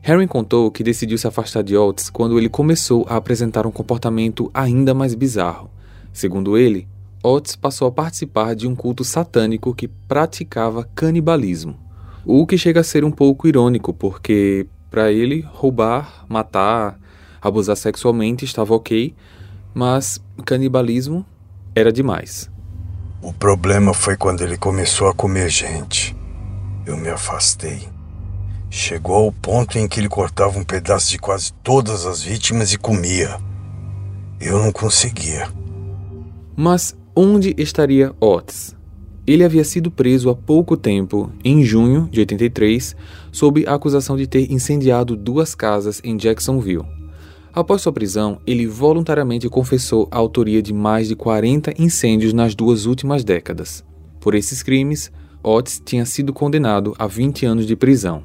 Harry 0.00 0.26
contou 0.26 0.70
que 0.70 0.82
decidiu 0.82 1.18
se 1.18 1.26
afastar 1.26 1.62
de 1.62 1.76
Oates 1.76 2.08
quando 2.08 2.38
ele 2.38 2.48
começou 2.48 3.04
a 3.06 3.16
apresentar 3.16 3.66
um 3.66 3.70
comportamento 3.70 4.50
ainda 4.54 4.94
mais 4.94 5.14
bizarro. 5.14 5.70
Segundo 6.14 6.56
ele, 6.56 6.88
Oates 7.22 7.56
passou 7.56 7.86
a 7.86 7.92
participar 7.92 8.54
de 8.54 8.66
um 8.66 8.74
culto 8.74 9.04
satânico 9.04 9.74
que 9.74 9.86
praticava 9.86 10.88
canibalismo. 10.94 11.78
O 12.24 12.46
que 12.46 12.56
chega 12.56 12.80
a 12.80 12.84
ser 12.84 13.04
um 13.04 13.10
pouco 13.10 13.46
irônico, 13.46 13.92
porque 13.92 14.66
para 14.90 15.12
ele 15.12 15.42
roubar, 15.52 16.24
matar, 16.26 16.99
abusar 17.40 17.76
sexualmente 17.76 18.44
estava 18.44 18.74
ok, 18.74 19.14
mas 19.74 20.20
canibalismo 20.44 21.24
era 21.74 21.92
demais. 21.92 22.50
O 23.22 23.32
problema 23.32 23.92
foi 23.92 24.16
quando 24.16 24.42
ele 24.42 24.56
começou 24.56 25.08
a 25.08 25.14
comer 25.14 25.48
gente. 25.50 26.16
Eu 26.86 26.96
me 26.96 27.08
afastei. 27.08 27.88
Chegou 28.70 29.16
ao 29.16 29.32
ponto 29.32 29.78
em 29.78 29.86
que 29.86 30.00
ele 30.00 30.08
cortava 30.08 30.58
um 30.58 30.64
pedaço 30.64 31.10
de 31.10 31.18
quase 31.18 31.52
todas 31.62 32.06
as 32.06 32.22
vítimas 32.22 32.72
e 32.72 32.78
comia. 32.78 33.38
Eu 34.40 34.58
não 34.58 34.72
conseguia. 34.72 35.48
Mas 36.56 36.96
onde 37.14 37.54
estaria 37.58 38.14
Otis? 38.20 38.74
Ele 39.26 39.44
havia 39.44 39.64
sido 39.64 39.90
preso 39.90 40.30
há 40.30 40.34
pouco 40.34 40.76
tempo, 40.76 41.30
em 41.44 41.62
junho 41.62 42.08
de 42.10 42.20
83, 42.20 42.96
sob 43.30 43.64
a 43.66 43.74
acusação 43.74 44.16
de 44.16 44.26
ter 44.26 44.50
incendiado 44.50 45.14
duas 45.14 45.54
casas 45.54 46.00
em 46.02 46.16
Jacksonville. 46.16 46.99
Após 47.52 47.82
sua 47.82 47.92
prisão, 47.92 48.40
ele 48.46 48.64
voluntariamente 48.64 49.48
confessou 49.48 50.06
a 50.10 50.18
autoria 50.18 50.62
de 50.62 50.72
mais 50.72 51.08
de 51.08 51.16
40 51.16 51.74
incêndios 51.82 52.32
nas 52.32 52.54
duas 52.54 52.86
últimas 52.86 53.24
décadas. 53.24 53.84
Por 54.20 54.36
esses 54.36 54.62
crimes, 54.62 55.10
Otis 55.42 55.82
tinha 55.84 56.06
sido 56.06 56.32
condenado 56.32 56.94
a 56.96 57.08
20 57.08 57.46
anos 57.46 57.66
de 57.66 57.74
prisão. 57.74 58.22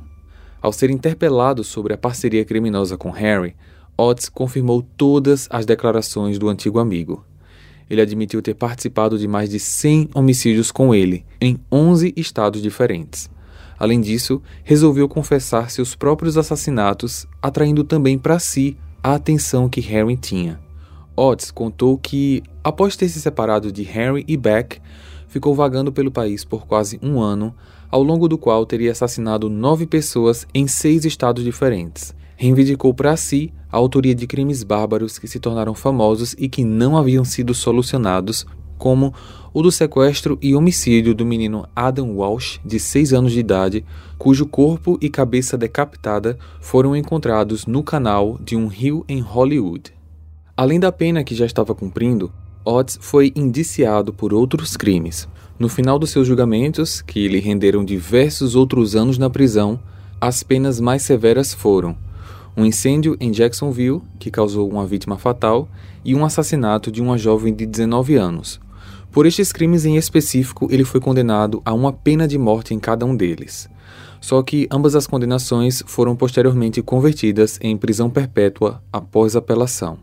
Ao 0.61 0.71
ser 0.71 0.91
interpelado 0.91 1.63
sobre 1.63 1.93
a 1.93 1.97
parceria 1.97 2.45
criminosa 2.45 2.97
com 2.97 3.09
Harry, 3.09 3.55
Otis 3.97 4.29
confirmou 4.29 4.83
todas 4.95 5.47
as 5.49 5.65
declarações 5.65 6.37
do 6.37 6.47
antigo 6.47 6.77
amigo. 6.77 7.25
Ele 7.89 8.01
admitiu 8.01 8.43
ter 8.43 8.53
participado 8.53 9.17
de 9.17 9.27
mais 9.27 9.49
de 9.49 9.59
100 9.59 10.09
homicídios 10.13 10.71
com 10.71 10.93
ele, 10.93 11.25
em 11.41 11.57
11 11.71 12.13
estados 12.15 12.61
diferentes. 12.61 13.29
Além 13.77 13.99
disso, 13.99 14.41
resolveu 14.63 15.09
confessar 15.09 15.71
seus 15.71 15.95
próprios 15.95 16.37
assassinatos, 16.37 17.27
atraindo 17.41 17.83
também 17.83 18.17
para 18.17 18.37
si 18.37 18.77
a 19.05 19.13
atenção 19.13 19.69
que 19.69 19.81
Harry 19.81 20.17
tinha. 20.17 20.59
Otis 21.15 21.51
contou 21.51 21.95
que, 21.95 22.41
após 22.63 22.95
ter 22.95 23.07
se 23.07 23.21
separado 23.21 23.71
de 23.71 23.83
Harry 23.83 24.25
e 24.27 24.35
Beck, 24.35 24.81
ficou 25.27 25.53
vagando 25.53 25.93
pelo 25.93 26.09
país 26.09 26.43
por 26.43 26.65
quase 26.65 26.99
um 27.03 27.21
ano 27.21 27.53
ao 27.91 28.01
longo 28.01 28.27
do 28.27 28.35
qual 28.35 28.65
teria 28.65 28.91
assassinado 28.91 29.47
nove 29.47 29.85
pessoas 29.85 30.47
em 30.55 30.65
seis 30.65 31.05
estados 31.05 31.43
diferentes. 31.43 32.15
Reivindicou 32.35 32.95
para 32.95 33.15
si 33.15 33.53
a 33.71 33.77
autoria 33.77 34.15
de 34.15 34.25
crimes 34.25 34.63
bárbaros 34.63 35.19
que 35.19 35.27
se 35.27 35.39
tornaram 35.39 35.75
famosos 35.75 36.35
e 36.39 36.49
que 36.49 36.65
não 36.65 36.97
haviam 36.97 37.23
sido 37.23 37.53
solucionados, 37.53 38.43
como 38.77 39.13
o 39.53 39.61
do 39.61 39.71
sequestro 39.71 40.37
e 40.41 40.55
homicídio 40.55 41.13
do 41.13 41.25
menino 41.25 41.67
Adam 41.75 42.11
Walsh, 42.15 42.59
de 42.65 42.79
6 42.79 43.13
anos 43.13 43.31
de 43.31 43.39
idade, 43.39 43.85
cujo 44.17 44.45
corpo 44.45 44.97
e 45.01 45.09
cabeça 45.09 45.57
decapitada 45.57 46.37
foram 46.59 46.95
encontrados 46.95 47.65
no 47.65 47.83
canal 47.83 48.37
de 48.43 48.55
um 48.55 48.67
rio 48.67 49.05
em 49.07 49.19
Hollywood. 49.19 49.93
Além 50.57 50.79
da 50.79 50.91
pena 50.91 51.23
que 51.23 51.35
já 51.35 51.45
estava 51.45 51.73
cumprindo, 51.73 52.31
Otis 52.63 52.97
foi 53.01 53.31
indiciado 53.35 54.11
por 54.11 54.33
outros 54.33 54.75
crimes, 54.75 55.27
no 55.57 55.69
final 55.69 55.97
dos 55.97 56.09
seus 56.09 56.27
julgamentos, 56.27 57.01
que 57.01 57.27
lhe 57.27 57.39
renderam 57.39 57.85
diversos 57.85 58.55
outros 58.55 58.95
anos 58.95 59.17
na 59.17 59.29
prisão, 59.29 59.79
as 60.19 60.43
penas 60.43 60.79
mais 60.79 61.03
severas 61.03 61.53
foram 61.53 61.95
um 62.57 62.65
incêndio 62.65 63.17
em 63.19 63.31
Jacksonville, 63.31 64.01
que 64.17 64.31
causou 64.31 64.69
uma 64.69 64.87
vítima 64.87 65.17
fatal, 65.17 65.67
e 66.03 66.15
um 66.15 66.23
assassinato 66.23 66.91
de 66.91 67.01
uma 67.01 67.17
jovem 67.17 67.53
de 67.53 67.65
19 67.65 68.15
anos. 68.15 68.61
Por 69.15 69.25
estes 69.25 69.53
crimes 69.53 69.85
em 69.85 69.95
específico, 69.95 70.67
ele 70.69 70.83
foi 70.83 70.99
condenado 70.99 71.61
a 71.63 71.73
uma 71.73 71.93
pena 71.93 72.27
de 72.27 72.37
morte 72.37 72.73
em 72.73 72.79
cada 72.81 73.05
um 73.05 73.15
deles. 73.15 73.69
Só 74.19 74.43
que 74.43 74.67
ambas 74.69 74.93
as 74.93 75.07
condenações 75.07 75.81
foram 75.87 76.17
posteriormente 76.17 76.81
convertidas 76.81 77.57
em 77.61 77.77
prisão 77.77 78.09
perpétua 78.09 78.83
após 78.91 79.37
apelação. 79.37 79.99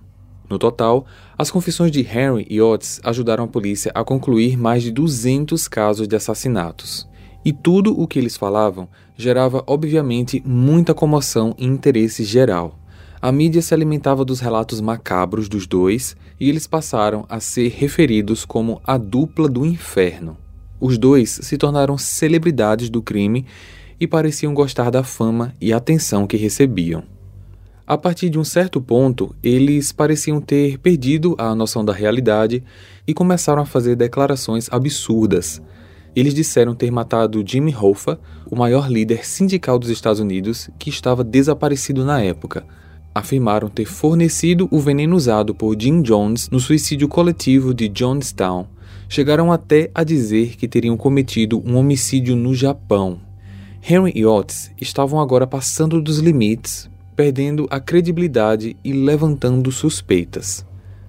No 0.48 0.58
total, 0.58 1.04
as 1.36 1.50
confissões 1.50 1.92
de 1.92 2.00
Henry 2.00 2.46
e 2.48 2.58
Otis 2.62 3.02
ajudaram 3.04 3.44
a 3.44 3.48
polícia 3.48 3.92
a 3.94 4.02
concluir 4.02 4.56
mais 4.56 4.82
de 4.82 4.90
200 4.90 5.68
casos 5.68 6.08
de 6.08 6.16
assassinatos. 6.16 7.06
E 7.44 7.52
tudo 7.52 8.00
o 8.00 8.08
que 8.08 8.18
eles 8.18 8.38
falavam 8.38 8.88
gerava, 9.14 9.62
obviamente, 9.66 10.42
muita 10.42 10.94
comoção 10.94 11.54
e 11.58 11.66
interesse 11.66 12.24
geral. 12.24 12.81
A 13.22 13.30
mídia 13.30 13.62
se 13.62 13.72
alimentava 13.72 14.24
dos 14.24 14.40
relatos 14.40 14.80
macabros 14.80 15.48
dos 15.48 15.64
dois 15.64 16.16
e 16.40 16.48
eles 16.48 16.66
passaram 16.66 17.24
a 17.28 17.38
ser 17.38 17.68
referidos 17.68 18.44
como 18.44 18.82
a 18.84 18.98
dupla 18.98 19.48
do 19.48 19.64
inferno. 19.64 20.36
Os 20.80 20.98
dois 20.98 21.38
se 21.40 21.56
tornaram 21.56 21.96
celebridades 21.96 22.90
do 22.90 23.00
crime 23.00 23.46
e 24.00 24.08
pareciam 24.08 24.52
gostar 24.52 24.90
da 24.90 25.04
fama 25.04 25.54
e 25.60 25.72
atenção 25.72 26.26
que 26.26 26.36
recebiam. 26.36 27.04
A 27.86 27.96
partir 27.96 28.28
de 28.28 28.40
um 28.40 28.44
certo 28.44 28.80
ponto, 28.80 29.32
eles 29.40 29.92
pareciam 29.92 30.40
ter 30.40 30.78
perdido 30.78 31.36
a 31.38 31.54
noção 31.54 31.84
da 31.84 31.92
realidade 31.92 32.64
e 33.06 33.14
começaram 33.14 33.62
a 33.62 33.66
fazer 33.66 33.94
declarações 33.94 34.66
absurdas. 34.68 35.62
Eles 36.16 36.34
disseram 36.34 36.74
ter 36.74 36.90
matado 36.90 37.44
Jimmy 37.46 37.72
Hoffa, 37.72 38.18
o 38.50 38.56
maior 38.56 38.90
líder 38.90 39.24
sindical 39.24 39.78
dos 39.78 39.90
Estados 39.90 40.18
Unidos, 40.18 40.68
que 40.76 40.90
estava 40.90 41.22
desaparecido 41.22 42.04
na 42.04 42.20
época. 42.20 42.66
Afirmaram 43.14 43.68
ter 43.68 43.84
fornecido 43.84 44.68
o 44.70 44.78
veneno 44.78 45.16
usado 45.16 45.54
por 45.54 45.76
Jim 45.78 46.02
Jones 46.02 46.48
no 46.50 46.58
suicídio 46.58 47.08
coletivo 47.08 47.74
de 47.74 47.88
Jonestown. 47.88 48.66
Chegaram 49.08 49.52
até 49.52 49.90
a 49.94 50.02
dizer 50.02 50.56
que 50.56 50.66
teriam 50.66 50.96
cometido 50.96 51.62
um 51.66 51.76
homicídio 51.76 52.34
no 52.34 52.54
Japão. 52.54 53.20
Henry 53.82 54.12
e 54.14 54.24
Otis 54.24 54.70
estavam 54.80 55.20
agora 55.20 55.46
passando 55.46 56.00
dos 56.00 56.18
limites 56.18 56.90
perdendo 57.14 57.66
a 57.70 57.78
credibilidade 57.78 58.76
e 58.82 58.92
levantando 58.92 59.70
suspeitas. 59.70 60.66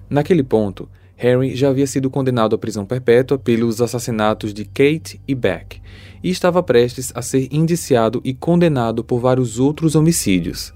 Naquele 0.08 0.42
ponto, 0.42 0.88
Harry 1.16 1.56
já 1.56 1.68
havia 1.70 1.86
sido 1.86 2.10
condenado 2.10 2.54
à 2.54 2.58
prisão 2.58 2.84
perpétua 2.84 3.38
pelos 3.38 3.80
assassinatos 3.80 4.52
de 4.52 4.64
Kate 4.64 5.20
e 5.26 5.34
Beck 5.34 5.80
e 6.22 6.30
estava 6.30 6.62
prestes 6.62 7.12
a 7.14 7.22
ser 7.22 7.48
indiciado 7.50 8.20
e 8.24 8.34
condenado 8.34 9.02
por 9.02 9.20
vários 9.20 9.58
outros 9.58 9.94
homicídios. 9.94 10.74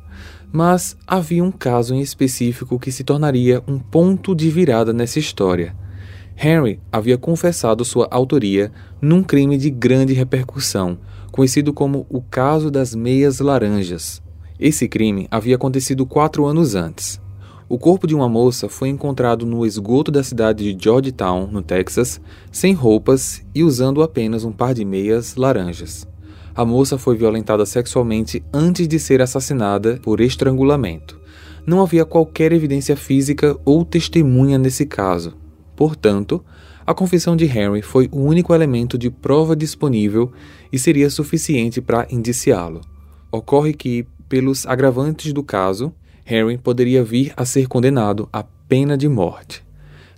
Mas 0.50 0.96
havia 1.06 1.44
um 1.44 1.52
caso 1.52 1.94
em 1.94 2.00
específico 2.00 2.78
que 2.78 2.90
se 2.90 3.04
tornaria 3.04 3.62
um 3.66 3.78
ponto 3.78 4.34
de 4.34 4.48
virada 4.50 4.92
nessa 4.92 5.18
história. 5.18 5.76
Henry 6.36 6.80
havia 6.90 7.18
confessado 7.18 7.84
sua 7.84 8.08
autoria 8.10 8.72
num 9.00 9.22
crime 9.22 9.58
de 9.58 9.70
grande 9.70 10.12
repercussão, 10.12 10.98
conhecido 11.30 11.72
como 11.72 12.06
o 12.08 12.22
caso 12.22 12.70
das 12.70 12.94
meias 12.94 13.40
laranjas. 13.40 14.22
Esse 14.58 14.88
crime 14.88 15.28
havia 15.30 15.56
acontecido 15.56 16.06
quatro 16.06 16.46
anos 16.46 16.74
antes. 16.74 17.20
O 17.68 17.78
corpo 17.78 18.06
de 18.06 18.14
uma 18.14 18.28
moça 18.28 18.68
foi 18.68 18.88
encontrado 18.88 19.44
no 19.44 19.66
esgoto 19.66 20.10
da 20.10 20.22
cidade 20.22 20.72
de 20.72 20.82
Georgetown, 20.82 21.48
no 21.48 21.60
Texas, 21.60 22.18
sem 22.50 22.72
roupas 22.72 23.44
e 23.54 23.62
usando 23.62 24.02
apenas 24.02 24.42
um 24.42 24.52
par 24.52 24.72
de 24.72 24.84
meias 24.84 25.36
laranjas. 25.36 26.08
A 26.58 26.64
moça 26.64 26.98
foi 26.98 27.16
violentada 27.16 27.64
sexualmente 27.64 28.42
antes 28.52 28.88
de 28.88 28.98
ser 28.98 29.22
assassinada 29.22 30.00
por 30.02 30.20
estrangulamento. 30.20 31.16
Não 31.64 31.80
havia 31.80 32.04
qualquer 32.04 32.52
evidência 32.52 32.96
física 32.96 33.56
ou 33.64 33.84
testemunha 33.84 34.58
nesse 34.58 34.84
caso. 34.84 35.36
Portanto, 35.76 36.44
a 36.84 36.92
confissão 36.92 37.36
de 37.36 37.44
Henry 37.44 37.80
foi 37.80 38.08
o 38.10 38.18
único 38.18 38.52
elemento 38.52 38.98
de 38.98 39.08
prova 39.08 39.54
disponível 39.54 40.32
e 40.72 40.80
seria 40.80 41.08
suficiente 41.10 41.80
para 41.80 42.08
indiciá-lo. 42.10 42.80
Ocorre 43.30 43.72
que, 43.72 44.04
pelos 44.28 44.66
agravantes 44.66 45.32
do 45.32 45.44
caso, 45.44 45.94
Henry 46.26 46.58
poderia 46.58 47.04
vir 47.04 47.32
a 47.36 47.44
ser 47.44 47.68
condenado 47.68 48.28
à 48.32 48.42
pena 48.42 48.98
de 48.98 49.08
morte. 49.08 49.64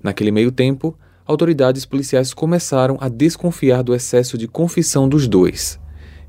Naquele 0.02 0.30
meio 0.30 0.50
tempo, 0.50 0.96
autoridades 1.26 1.84
policiais 1.84 2.32
começaram 2.32 2.96
a 2.98 3.10
desconfiar 3.10 3.82
do 3.82 3.94
excesso 3.94 4.38
de 4.38 4.48
confissão 4.48 5.06
dos 5.06 5.28
dois. 5.28 5.78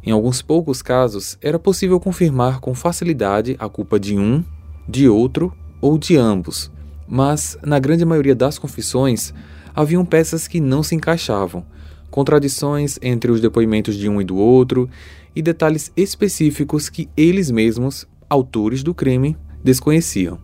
Em 0.04 0.12
alguns 0.12 0.42
poucos 0.42 0.82
casos, 0.82 1.38
era 1.42 1.60
possível 1.60 2.00
confirmar 2.00 2.60
com 2.60 2.74
facilidade 2.74 3.56
a 3.60 3.70
culpa 3.70 4.00
de 4.00 4.18
um, 4.18 4.44
de 4.88 5.08
outro 5.08 5.54
ou 5.80 5.98
de 5.98 6.18
ambos, 6.18 6.72
mas 7.08 7.58
na 7.64 7.78
grande 7.78 8.04
maioria 8.04 8.34
das 8.34 8.58
confissões 8.58 9.34
haviam 9.76 10.04
peças 10.04 10.48
que 10.48 10.60
não 10.60 10.82
se 10.82 10.96
encaixavam, 10.96 11.64
contradições 12.10 12.98
entre 13.02 13.32
os 13.32 13.40
depoimentos 13.40 13.96
de 13.96 14.10
um 14.10 14.20
e 14.20 14.24
do 14.24 14.36
outro 14.36 14.90
e 15.36 15.42
detalhes 15.42 15.92
específicos 15.96 16.90
que 16.90 17.08
eles 17.16 17.52
mesmos, 17.52 18.08
autores 18.30 18.84
do 18.84 18.94
crime, 18.94 19.38
desconheciam. 19.64 20.40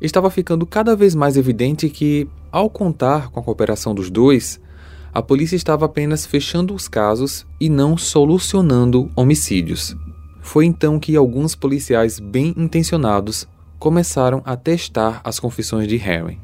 Estava 0.00 0.30
ficando 0.30 0.64
cada 0.64 0.96
vez 0.96 1.14
mais 1.14 1.36
evidente 1.36 1.90
que, 1.90 2.28
ao 2.50 2.70
contar 2.70 3.30
com 3.30 3.40
a 3.40 3.42
cooperação 3.42 3.94
dos 3.94 4.08
dois, 4.08 4.60
a 5.12 5.20
polícia 5.20 5.56
estava 5.56 5.86
apenas 5.86 6.24
fechando 6.24 6.74
os 6.74 6.86
casos 6.86 7.46
e 7.58 7.68
não 7.68 7.96
solucionando 7.96 9.10
homicídios. 9.16 9.96
Foi 10.40 10.64
então 10.64 10.98
que 10.98 11.16
alguns 11.16 11.54
policiais 11.54 12.18
bem 12.18 12.54
intencionados 12.56 13.46
começaram 13.78 14.42
a 14.44 14.56
testar 14.56 15.20
as 15.24 15.40
confissões 15.40 15.88
de 15.88 15.96
Harry. 15.96 16.38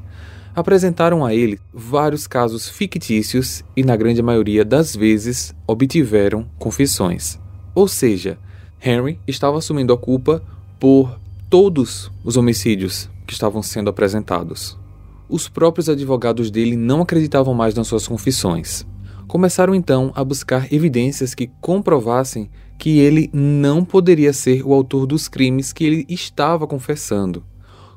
Apresentaram 0.55 1.23
a 1.25 1.33
ele 1.33 1.59
vários 1.73 2.25
casos 2.25 2.67
fictícios 2.67 3.63
e, 3.75 3.83
na 3.83 3.95
grande 3.95 4.21
maioria 4.23 4.65
das 4.65 4.95
vezes, 4.95 5.53
obtiveram 5.67 6.47
confissões. 6.57 7.39
Ou 7.75 7.87
seja, 7.87 8.39
Henry 8.83 9.19
estava 9.27 9.59
assumindo 9.59 9.93
a 9.93 9.97
culpa 9.97 10.41
por 10.79 11.19
todos 11.49 12.11
os 12.23 12.37
homicídios 12.37 13.09
que 13.25 13.33
estavam 13.33 13.61
sendo 13.61 13.89
apresentados. 13.89 14.77
Os 15.29 15.49
próprios 15.49 15.89
advogados 15.89 16.49
dele 16.49 16.75
não 16.75 17.01
acreditavam 17.01 17.53
mais 17.53 17.75
nas 17.75 17.87
suas 17.87 18.07
confissões. 18.07 18.85
Começaram 19.27 19.75
então 19.75 20.11
a 20.15 20.23
buscar 20.23 20.71
evidências 20.71 21.35
que 21.35 21.51
comprovassem 21.59 22.49
que 22.79 22.99
ele 22.99 23.29
não 23.33 23.83
poderia 23.83 24.31
ser 24.31 24.65
o 24.65 24.73
autor 24.73 25.05
dos 25.05 25.27
crimes 25.27 25.73
que 25.73 25.83
ele 25.83 26.05
estava 26.07 26.65
confessando. 26.65 27.43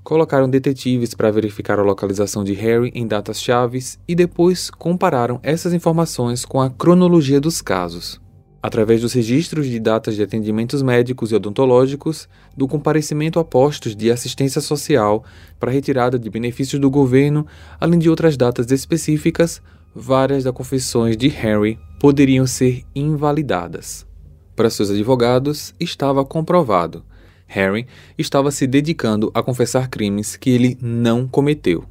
Colocaram 0.02 0.48
detetives 0.48 1.14
para 1.14 1.30
verificar 1.30 1.78
a 1.78 1.84
localização 1.84 2.42
de 2.42 2.54
Harry 2.54 2.90
em 2.94 3.06
datas 3.06 3.40
chaves 3.40 3.98
e 4.08 4.14
depois 4.14 4.70
compararam 4.70 5.38
essas 5.42 5.72
informações 5.72 6.44
com 6.44 6.60
a 6.60 6.70
cronologia 6.70 7.40
dos 7.40 7.62
casos 7.62 8.20
através 8.62 9.00
dos 9.00 9.12
registros 9.12 9.66
de 9.66 9.78
datas 9.78 10.16
de 10.16 10.22
atendimentos 10.22 10.82
médicos 10.82 11.32
e 11.32 11.34
odontológicos, 11.34 12.28
do 12.56 12.68
comparecimento 12.68 13.38
a 13.38 13.44
postos 13.44 13.96
de 13.96 14.10
assistência 14.10 14.60
social 14.60 15.24
para 15.58 15.70
retirada 15.70 16.18
de 16.18 16.28
benefícios 16.28 16.80
do 16.80 16.90
governo, 16.90 17.46
além 17.80 17.98
de 17.98 18.10
outras 18.10 18.36
datas 18.36 18.70
específicas, 18.70 19.62
várias 19.94 20.44
das 20.44 20.52
confissões 20.52 21.16
de 21.16 21.28
Henry 21.28 21.78
poderiam 21.98 22.46
ser 22.46 22.84
invalidadas. 22.94 24.06
Para 24.54 24.68
seus 24.68 24.90
advogados, 24.90 25.74
estava 25.80 26.24
comprovado. 26.24 27.02
Harry 27.46 27.86
estava 28.16 28.50
se 28.50 28.66
dedicando 28.66 29.30
a 29.34 29.42
confessar 29.42 29.88
crimes 29.88 30.36
que 30.36 30.50
ele 30.50 30.78
não 30.80 31.26
cometeu. 31.26 31.84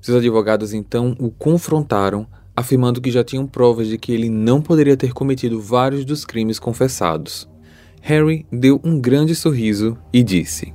Seus 0.00 0.18
advogados 0.18 0.74
então 0.74 1.16
o 1.18 1.30
confrontaram 1.30 2.26
afirmando 2.60 3.00
que 3.00 3.10
já 3.10 3.24
tinham 3.24 3.46
provas 3.46 3.88
de 3.88 3.98
que 3.98 4.12
ele 4.12 4.28
não 4.28 4.60
poderia 4.60 4.96
ter 4.96 5.12
cometido 5.12 5.60
vários 5.60 6.04
dos 6.04 6.24
crimes 6.24 6.58
confessados. 6.58 7.48
Harry 8.02 8.46
deu 8.52 8.80
um 8.84 9.00
grande 9.00 9.34
sorriso 9.34 9.96
e 10.12 10.22
disse: 10.22 10.72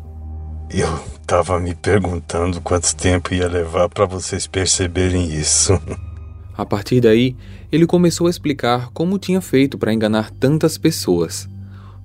Eu 0.70 1.00
estava 1.22 1.60
me 1.60 1.74
perguntando 1.76 2.60
quanto 2.62 2.96
tempo 2.96 3.34
ia 3.34 3.48
levar 3.48 3.88
para 3.90 4.06
vocês 4.06 4.48
perceberem 4.48 5.32
isso. 5.32 5.74
A 6.58 6.66
partir 6.66 7.02
daí, 7.02 7.36
ele 7.72 7.86
começou 7.86 8.28
a 8.28 8.30
explicar 8.30 8.90
como 8.92 9.20
tinha 9.20 9.42
feito 9.42 9.78
para 9.78 9.94
enganar 9.94 10.32
tantas 10.32 10.78
pessoas. 10.78 11.50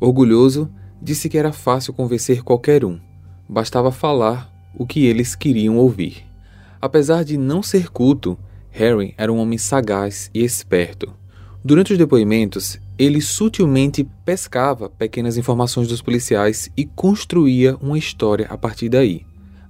Orgulhoso, 0.01 0.69
disse 1.01 1.29
que 1.29 1.39
era 1.39 1.53
fácil 1.53 1.93
convencer 1.93 2.43
qualquer 2.43 2.85
um, 2.85 2.99
bastava 3.49 3.93
falar 3.93 4.51
o 4.75 4.85
que 4.87 5.07
eles 5.07 5.35
queriam 5.35 5.77
ouvir. 5.77 6.27
Apesar 6.81 7.25
de 7.25 7.37
não 7.37 7.63
ser 7.63 7.91
culto, 7.91 8.39
Harry 8.71 9.15
era 9.17 9.33
um 9.33 9.39
homem 9.39 9.59
sagaz 9.59 10.31
e 10.33 10.43
esperto. 10.45 11.13
Durante 11.63 11.93
os 11.93 11.99
depoimentos, 11.99 12.79
ele 12.99 13.21
sutilmente 13.21 14.09
pescava 14.25 14.89
pequenas 14.89 15.37
informações 15.37 15.89
dos 15.89 16.01
policiais 16.01 16.71
e 16.77 16.85
construía 16.85 17.77
uma 17.77 17.99
história 17.99 18.47
a 18.49 18.57
partir 18.57 18.89
daí. 18.89 19.27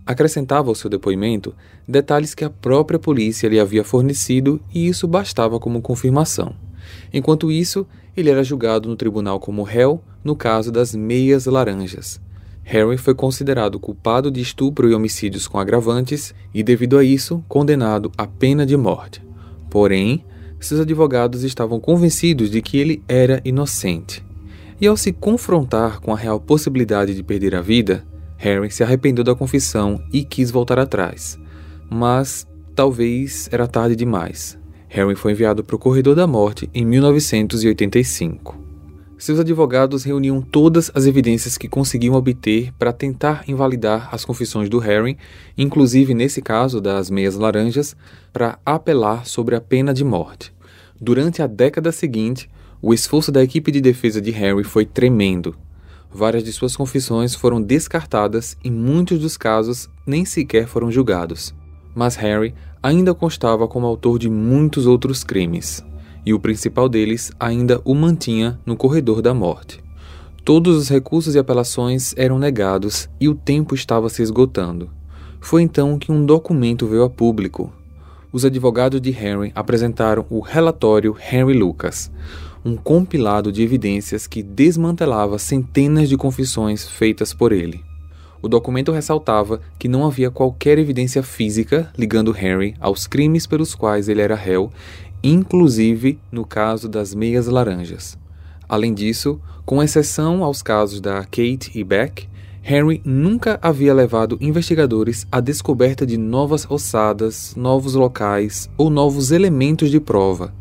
Acrescentava 0.07 0.69
ao 0.69 0.75
seu 0.75 0.91
depoimento 0.91 1.55
detalhes 1.87 2.35
que 2.35 2.45
a 2.45 2.51
própria 2.51 2.99
polícia 2.99 3.49
lhe 3.49 3.61
havia 3.61 3.85
fornecido 3.85 4.61
e 4.75 4.87
isso 4.87 5.07
bastava 5.07 5.59
como 5.59 5.83
confirmação. 5.83 6.55
Enquanto 7.13 7.51
isso, 7.51 7.87
ele 8.17 8.31
era 8.31 8.45
julgado 8.45 8.89
no 8.89 8.97
tribunal 8.97 9.39
como 9.41 9.63
réu 9.63 10.03
no 10.23 10.37
caso 10.37 10.71
das 10.71 10.95
meias 10.95 11.47
laranjas. 11.47 12.21
Harry 12.71 12.97
foi 12.97 13.17
considerado 13.17 13.81
culpado 13.81 14.31
de 14.31 14.41
estupro 14.41 14.89
e 14.89 14.95
homicídios 14.95 15.49
com 15.49 15.59
agravantes 15.59 16.33
e, 16.55 16.63
devido 16.63 16.97
a 16.97 17.03
isso, 17.03 17.45
condenado 17.49 18.13
à 18.17 18.29
pena 18.29 18.65
de 18.65 18.77
morte. 18.77 19.21
Porém, 19.69 20.25
seus 20.61 20.81
advogados 20.81 21.43
estavam 21.43 21.81
convencidos 21.81 22.49
de 22.49 22.63
que 22.63 22.79
ele 22.79 23.03
era 23.09 23.41
inocente. 23.45 24.25
E 24.81 24.87
ao 24.87 24.97
se 24.97 25.13
confrontar 25.13 25.99
com 25.99 26.13
a 26.13 26.17
real 26.17 26.39
possibilidade 26.39 27.13
de 27.13 27.25
perder 27.25 27.57
a 27.57 27.61
vida, 27.61 28.05
Harry 28.37 28.71
se 28.71 28.85
arrependeu 28.85 29.25
da 29.25 29.35
confissão 29.35 30.01
e 30.13 30.23
quis 30.23 30.53
voltar 30.53 30.79
atrás. 30.79 31.37
Mas 31.91 32.47
talvez 32.77 33.49
era 33.51 33.67
tarde 33.67 33.97
demais. 33.97 34.57
Harry 34.87 35.17
foi 35.17 35.33
enviado 35.33 35.65
para 35.65 35.75
o 35.75 35.79
corredor 35.79 36.15
da 36.15 36.25
morte 36.25 36.71
em 36.73 36.85
1985 36.85 38.60
seus 39.21 39.39
advogados 39.39 40.03
reuniam 40.03 40.41
todas 40.41 40.91
as 40.95 41.05
evidências 41.05 41.59
que 41.59 41.69
conseguiam 41.69 42.15
obter 42.15 42.73
para 42.79 42.91
tentar 42.91 43.45
invalidar 43.47 44.09
as 44.13 44.25
confissões 44.25 44.71
do 44.71 44.79
Harry, 44.79 45.19
inclusive 45.59 46.15
nesse 46.15 46.41
caso 46.41 46.81
das 46.81 47.11
meias 47.11 47.35
laranjas, 47.35 47.95
para 48.33 48.59
apelar 48.65 49.27
sobre 49.27 49.55
a 49.55 49.61
pena 49.61 49.93
de 49.93 50.03
morte. 50.03 50.55
Durante 50.99 51.43
a 51.43 51.47
década 51.47 51.93
seguinte, 51.93 52.49
o 52.81 52.95
esforço 52.95 53.31
da 53.31 53.43
equipe 53.43 53.71
de 53.71 53.83
defesa 53.83 54.23
de 54.23 54.31
Harry 54.31 54.65
foi 54.65 54.87
tremendo. 54.87 55.55
Várias 56.11 56.43
de 56.43 56.51
suas 56.51 56.75
confissões 56.75 57.35
foram 57.35 57.61
descartadas 57.61 58.57
e 58.65 58.71
muitos 58.71 59.19
dos 59.19 59.37
casos 59.37 59.91
nem 60.07 60.25
sequer 60.25 60.67
foram 60.67 60.91
julgados. 60.91 61.55
Mas 61.95 62.17
Harry 62.17 62.55
ainda 62.83 63.13
constava 63.13 63.69
como 63.69 63.87
autor 63.87 64.19
de 64.19 64.31
muitos 64.31 64.87
outros 64.87 65.23
crimes 65.23 65.85
e 66.25 66.35
o 66.35 66.41
principal 66.41 66.89
deles 66.89 67.33
ainda 67.39 67.81
o 67.85 67.95
mantinha 67.95 68.59
no 68.65 68.77
corredor 68.77 69.23
da 69.23 69.33
morte. 69.35 69.83
Todos 70.45 70.77
os 70.77 70.89
recursos 70.89 71.35
e 71.35 71.39
apelações 71.39 72.15
eram 72.17 72.39
negados 72.39 73.09
e 73.21 73.29
o 73.29 73.35
tempo 73.35 73.75
estava 73.75 74.09
se 74.09 74.23
esgotando. 74.23 74.91
Foi 75.41 75.63
então 75.63 75.99
que 75.99 76.11
um 76.11 76.25
documento 76.25 76.87
veio 76.87 77.05
a 77.05 77.11
público. 77.11 77.73
Os 78.33 78.45
advogados 78.45 79.01
de 79.01 79.11
Henry 79.11 79.53
apresentaram 79.55 80.25
o 80.31 80.41
relatório 80.41 81.17
Henry 81.33 81.53
Lucas, 81.53 82.11
um 82.65 82.77
compilado 82.77 83.51
de 83.51 83.63
evidências 83.63 84.27
que 84.27 84.43
desmantelava 84.43 85.39
centenas 85.39 86.09
de 86.09 86.17
confissões 86.17 86.89
feitas 86.89 87.33
por 87.33 87.53
ele. 87.53 87.83
O 88.43 88.49
documento 88.49 88.93
ressaltava 88.93 89.61
que 89.79 89.89
não 89.89 90.07
havia 90.07 90.31
qualquer 90.31 90.79
evidência 90.79 91.23
física 91.23 91.93
ligando 91.97 92.35
Henry 92.35 92.75
aos 92.81 93.07
crimes 93.07 93.47
pelos 93.47 93.75
quais 93.75 94.09
ele 94.09 94.23
era 94.23 94.35
réu 94.35 94.71
inclusive 95.23 96.19
no 96.31 96.45
caso 96.45 96.89
das 96.89 97.15
meias 97.15 97.47
laranjas. 97.47 98.19
Além 98.69 98.95
disso, 98.95 99.41
com 99.67 99.83
exceção 99.83 100.45
aos 100.45 100.63
casos 100.63 101.01
da 101.01 101.21
Kate 101.25 101.71
e 101.75 101.83
Beck, 101.83 102.29
Henry 102.63 103.01
nunca 103.05 103.59
havia 103.63 103.95
levado 103.95 104.37
investigadores 104.41 105.27
à 105.33 105.41
descoberta 105.41 106.07
de 106.07 106.17
novas 106.17 106.67
ossadas, 106.71 107.55
novos 107.57 107.95
locais 107.95 108.71
ou 108.77 108.91
novos 108.91 109.31
elementos 109.31 109.91
de 109.91 109.99
prova. 109.99 110.55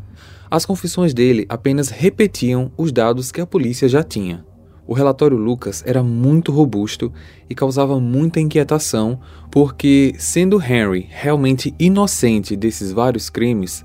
As 0.50 0.66
confissões 0.66 1.14
dele 1.14 1.46
apenas 1.48 1.88
repetiam 1.88 2.72
os 2.76 2.90
dados 2.90 3.30
que 3.30 3.40
a 3.40 3.46
polícia 3.46 3.88
já 3.88 4.02
tinha. 4.02 4.44
O 4.86 4.92
relatório 4.92 5.36
Lucas 5.36 5.84
era 5.86 6.02
muito 6.02 6.50
robusto 6.50 7.12
e 7.48 7.54
causava 7.54 8.00
muita 8.00 8.40
inquietação, 8.40 9.20
porque, 9.48 10.14
sendo 10.18 10.60
Henry 10.60 11.06
realmente 11.08 11.72
inocente 11.78 12.56
desses 12.56 12.90
vários 12.90 13.30
crimes, 13.30 13.84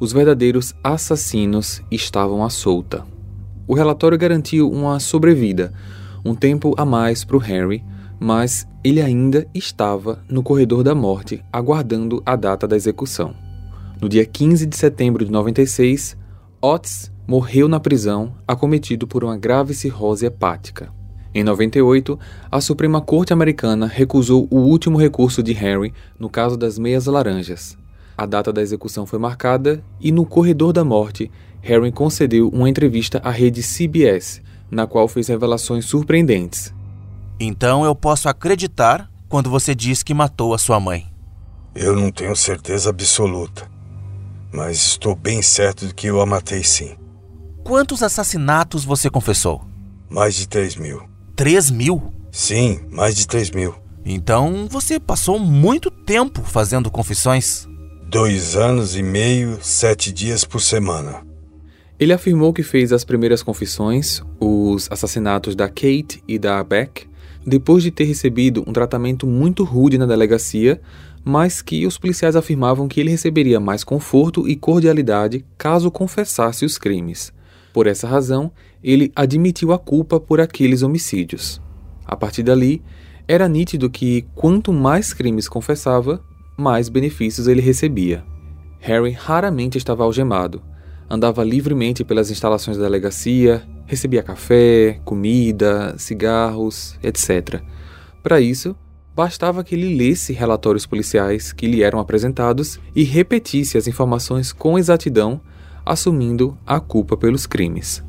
os 0.00 0.12
verdadeiros 0.12 0.74
assassinos 0.82 1.82
estavam 1.90 2.44
à 2.44 2.50
solta. 2.50 3.04
O 3.66 3.74
relatório 3.74 4.16
garantiu 4.16 4.70
uma 4.70 4.98
sobrevida, 5.00 5.72
um 6.24 6.34
tempo 6.34 6.74
a 6.76 6.84
mais 6.84 7.24
para 7.24 7.36
o 7.36 7.42
Henry, 7.44 7.84
mas 8.18 8.66
ele 8.82 9.00
ainda 9.00 9.46
estava 9.54 10.24
no 10.28 10.42
corredor 10.42 10.82
da 10.82 10.94
morte, 10.94 11.44
aguardando 11.52 12.22
a 12.24 12.34
data 12.36 12.66
da 12.66 12.76
execução. 12.76 13.34
No 14.00 14.08
dia 14.08 14.24
15 14.24 14.66
de 14.66 14.76
setembro 14.76 15.24
de 15.24 15.30
96, 15.30 16.16
Otis 16.60 17.12
morreu 17.26 17.68
na 17.68 17.78
prisão, 17.78 18.34
acometido 18.46 19.06
por 19.06 19.22
uma 19.22 19.36
grave 19.36 19.74
cirrose 19.74 20.24
hepática. 20.24 20.90
Em 21.34 21.44
98, 21.44 22.18
a 22.50 22.60
Suprema 22.60 23.00
Corte 23.00 23.32
Americana 23.32 23.86
recusou 23.86 24.48
o 24.50 24.56
último 24.56 24.98
recurso 24.98 25.42
de 25.42 25.52
Henry 25.52 25.92
no 26.18 26.30
caso 26.30 26.56
das 26.56 26.78
meias 26.78 27.06
laranjas. 27.06 27.76
A 28.18 28.26
data 28.26 28.52
da 28.52 28.60
execução 28.60 29.06
foi 29.06 29.16
marcada 29.16 29.80
e, 30.00 30.10
no 30.10 30.26
corredor 30.26 30.72
da 30.72 30.82
morte, 30.82 31.30
Harry 31.62 31.92
concedeu 31.92 32.48
uma 32.48 32.68
entrevista 32.68 33.20
à 33.22 33.30
rede 33.30 33.62
CBS, 33.62 34.42
na 34.68 34.88
qual 34.88 35.06
fez 35.06 35.28
revelações 35.28 35.84
surpreendentes. 35.84 36.74
Então 37.38 37.84
eu 37.84 37.94
posso 37.94 38.28
acreditar 38.28 39.08
quando 39.28 39.48
você 39.48 39.72
diz 39.72 40.02
que 40.02 40.12
matou 40.12 40.52
a 40.52 40.58
sua 40.58 40.80
mãe. 40.80 41.06
Eu 41.76 41.94
não 41.94 42.10
tenho 42.10 42.34
certeza 42.34 42.90
absoluta, 42.90 43.70
mas 44.52 44.78
estou 44.78 45.14
bem 45.14 45.40
certo 45.40 45.86
de 45.86 45.94
que 45.94 46.08
eu 46.08 46.20
a 46.20 46.26
matei 46.26 46.64
sim. 46.64 46.96
Quantos 47.62 48.02
assassinatos 48.02 48.84
você 48.84 49.08
confessou? 49.08 49.62
Mais 50.10 50.34
de 50.34 50.48
3 50.48 50.74
mil. 50.74 51.08
3 51.36 51.70
mil? 51.70 52.12
Sim, 52.32 52.80
mais 52.90 53.14
de 53.14 53.28
3 53.28 53.52
mil. 53.52 53.76
Então 54.04 54.66
você 54.68 54.98
passou 54.98 55.38
muito 55.38 55.88
tempo 55.88 56.42
fazendo 56.42 56.90
confissões? 56.90 57.67
Dois 58.10 58.56
anos 58.56 58.96
e 58.96 59.02
meio, 59.02 59.58
sete 59.60 60.10
dias 60.10 60.42
por 60.42 60.62
semana. 60.62 61.26
Ele 62.00 62.14
afirmou 62.14 62.54
que 62.54 62.62
fez 62.62 62.90
as 62.90 63.04
primeiras 63.04 63.42
confissões, 63.42 64.22
os 64.40 64.90
assassinatos 64.90 65.54
da 65.54 65.68
Kate 65.68 66.22
e 66.26 66.38
da 66.38 66.64
Beck, 66.64 67.06
depois 67.46 67.82
de 67.82 67.90
ter 67.90 68.04
recebido 68.04 68.64
um 68.66 68.72
tratamento 68.72 69.26
muito 69.26 69.62
rude 69.62 69.98
na 69.98 70.06
delegacia, 70.06 70.80
mas 71.22 71.60
que 71.60 71.86
os 71.86 71.98
policiais 71.98 72.34
afirmavam 72.34 72.88
que 72.88 72.98
ele 72.98 73.10
receberia 73.10 73.60
mais 73.60 73.84
conforto 73.84 74.48
e 74.48 74.56
cordialidade 74.56 75.44
caso 75.58 75.90
confessasse 75.90 76.64
os 76.64 76.78
crimes. 76.78 77.30
Por 77.74 77.86
essa 77.86 78.08
razão, 78.08 78.50
ele 78.82 79.12
admitiu 79.14 79.70
a 79.70 79.78
culpa 79.78 80.18
por 80.18 80.40
aqueles 80.40 80.80
homicídios. 80.80 81.60
A 82.06 82.16
partir 82.16 82.42
dali, 82.42 82.82
era 83.28 83.46
nítido 83.46 83.90
que 83.90 84.24
quanto 84.34 84.72
mais 84.72 85.12
crimes 85.12 85.46
confessava, 85.46 86.24
mais 86.58 86.88
benefícios 86.88 87.46
ele 87.46 87.60
recebia. 87.60 88.24
Harry 88.80 89.12
raramente 89.12 89.78
estava 89.78 90.02
algemado. 90.02 90.60
Andava 91.08 91.44
livremente 91.44 92.04
pelas 92.04 92.30
instalações 92.30 92.76
da 92.76 92.82
delegacia, 92.82 93.62
recebia 93.86 94.22
café, 94.22 95.00
comida, 95.04 95.94
cigarros, 95.96 96.98
etc. 97.02 97.62
Para 98.22 98.40
isso, 98.40 98.76
bastava 99.14 99.62
que 99.62 99.74
ele 99.74 99.96
lesse 99.96 100.32
relatórios 100.32 100.84
policiais 100.84 101.52
que 101.52 101.66
lhe 101.66 101.82
eram 101.82 102.00
apresentados 102.00 102.78
e 102.94 103.04
repetisse 103.04 103.78
as 103.78 103.86
informações 103.86 104.52
com 104.52 104.78
exatidão 104.78 105.40
assumindo 105.86 106.58
a 106.66 106.80
culpa 106.80 107.16
pelos 107.16 107.46
crimes. 107.46 108.04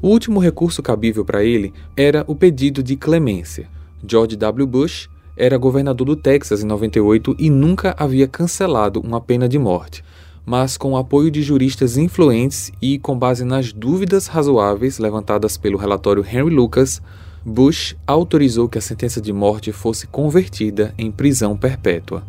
O 0.00 0.08
último 0.08 0.38
recurso 0.38 0.80
cabível 0.82 1.24
para 1.24 1.42
ele 1.42 1.72
era 1.96 2.22
o 2.28 2.36
pedido 2.36 2.82
de 2.82 2.94
clemência. 2.94 3.68
George 4.06 4.36
W. 4.36 4.66
Bush 4.66 5.08
era 5.38 5.56
governador 5.56 6.06
do 6.06 6.16
Texas 6.16 6.62
em 6.62 6.66
98 6.66 7.36
e 7.38 7.48
nunca 7.48 7.94
havia 7.96 8.26
cancelado 8.26 9.00
uma 9.00 9.20
pena 9.20 9.48
de 9.48 9.58
morte. 9.58 10.04
Mas 10.44 10.76
com 10.76 10.92
o 10.92 10.96
apoio 10.96 11.30
de 11.30 11.40
juristas 11.42 11.96
influentes 11.96 12.72
e 12.82 12.98
com 12.98 13.16
base 13.16 13.44
nas 13.44 13.72
dúvidas 13.72 14.26
razoáveis 14.26 14.98
levantadas 14.98 15.56
pelo 15.56 15.78
relatório 15.78 16.24
Henry 16.26 16.50
Lucas, 16.50 17.00
Bush 17.44 17.96
autorizou 18.06 18.68
que 18.68 18.78
a 18.78 18.80
sentença 18.80 19.20
de 19.20 19.32
morte 19.32 19.70
fosse 19.70 20.06
convertida 20.06 20.92
em 20.98 21.10
prisão 21.12 21.56
perpétua. 21.56 22.24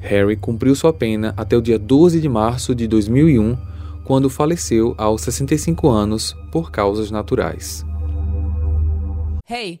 Harry 0.00 0.36
cumpriu 0.36 0.74
sua 0.74 0.92
pena 0.92 1.32
até 1.36 1.56
o 1.56 1.62
dia 1.62 1.78
12 1.78 2.20
de 2.20 2.28
março 2.28 2.74
de 2.74 2.86
2001 2.86 3.56
quando 4.04 4.28
faleceu 4.28 4.94
aos 4.98 5.22
65 5.22 5.88
anos 5.88 6.36
por 6.52 6.70
causas 6.70 7.10
naturais. 7.10 7.84
Hey, 9.48 9.80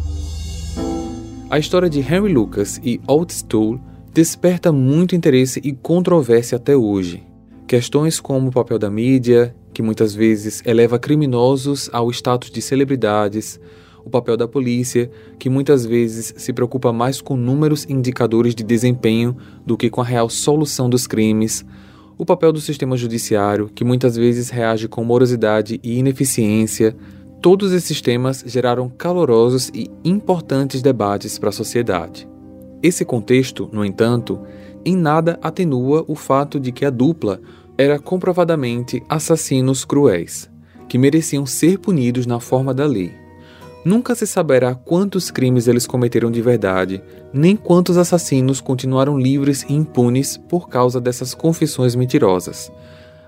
A 1.51 1.59
história 1.59 1.89
de 1.89 1.99
Henry 1.99 2.31
Lucas 2.31 2.79
e 2.81 3.01
Otis 3.05 3.41
Toole 3.41 3.81
desperta 4.13 4.71
muito 4.71 5.17
interesse 5.17 5.59
e 5.61 5.73
controvérsia 5.73 6.55
até 6.55 6.77
hoje. 6.77 7.25
Questões 7.67 8.21
como 8.21 8.47
o 8.47 8.51
papel 8.53 8.79
da 8.79 8.89
mídia, 8.89 9.53
que 9.73 9.81
muitas 9.81 10.15
vezes 10.15 10.63
eleva 10.65 10.97
criminosos 10.97 11.89
ao 11.91 12.09
status 12.09 12.49
de 12.49 12.61
celebridades, 12.61 13.59
o 14.05 14.09
papel 14.09 14.37
da 14.37 14.47
polícia, 14.47 15.11
que 15.37 15.49
muitas 15.49 15.85
vezes 15.85 16.33
se 16.37 16.53
preocupa 16.53 16.93
mais 16.93 17.19
com 17.19 17.35
números 17.35 17.83
e 17.83 17.91
indicadores 17.91 18.55
de 18.55 18.63
desempenho 18.63 19.35
do 19.65 19.75
que 19.75 19.89
com 19.89 19.99
a 19.99 20.05
real 20.05 20.29
solução 20.29 20.89
dos 20.89 21.05
crimes, 21.05 21.65
o 22.17 22.25
papel 22.25 22.53
do 22.53 22.61
sistema 22.61 22.95
judiciário, 22.95 23.69
que 23.75 23.83
muitas 23.83 24.15
vezes 24.15 24.49
reage 24.49 24.87
com 24.87 25.03
morosidade 25.03 25.81
e 25.83 25.97
ineficiência. 25.97 26.95
Todos 27.41 27.73
esses 27.73 27.99
temas 28.01 28.43
geraram 28.45 28.87
calorosos 28.87 29.71
e 29.73 29.89
importantes 30.03 30.79
debates 30.79 31.39
para 31.39 31.49
a 31.49 31.51
sociedade. 31.51 32.29
Esse 32.83 33.03
contexto, 33.03 33.67
no 33.73 33.83
entanto, 33.83 34.39
em 34.85 34.95
nada 34.95 35.39
atenua 35.41 36.05
o 36.07 36.13
fato 36.13 36.59
de 36.59 36.71
que 36.71 36.85
a 36.85 36.91
dupla 36.91 37.41
era 37.75 37.97
comprovadamente 37.97 39.01
assassinos 39.09 39.83
cruéis, 39.83 40.51
que 40.87 40.99
mereciam 40.99 41.43
ser 41.47 41.79
punidos 41.79 42.27
na 42.27 42.39
forma 42.39 42.75
da 42.75 42.85
lei. 42.85 43.11
Nunca 43.83 44.13
se 44.13 44.27
saberá 44.27 44.75
quantos 44.75 45.31
crimes 45.31 45.67
eles 45.67 45.87
cometeram 45.87 46.29
de 46.29 46.43
verdade, 46.43 47.01
nem 47.33 47.55
quantos 47.55 47.97
assassinos 47.97 48.61
continuaram 48.61 49.17
livres 49.17 49.65
e 49.67 49.73
impunes 49.73 50.37
por 50.37 50.69
causa 50.69 51.01
dessas 51.01 51.33
confissões 51.33 51.95
mentirosas. 51.95 52.71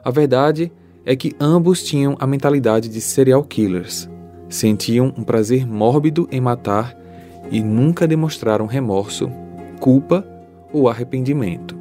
A 0.04 0.12
verdade 0.12 0.72
é 1.06 1.16
que 1.16 1.36
ambos 1.40 1.84
tinham 1.84 2.16
a 2.20 2.28
mentalidade 2.28 2.90
de 2.90 3.02
serial 3.02 3.44
killers. 3.44 4.10
Sentiam 4.50 5.14
um 5.18 5.24
prazer 5.24 5.66
mórbido 5.66 6.28
em 6.32 6.40
matar 6.40 6.96
e 7.52 7.62
nunca 7.62 8.08
demonstraram 8.08 8.66
remorso, 8.66 9.30
culpa 9.80 10.26
ou 10.72 10.88
arrependimento. 10.88 11.78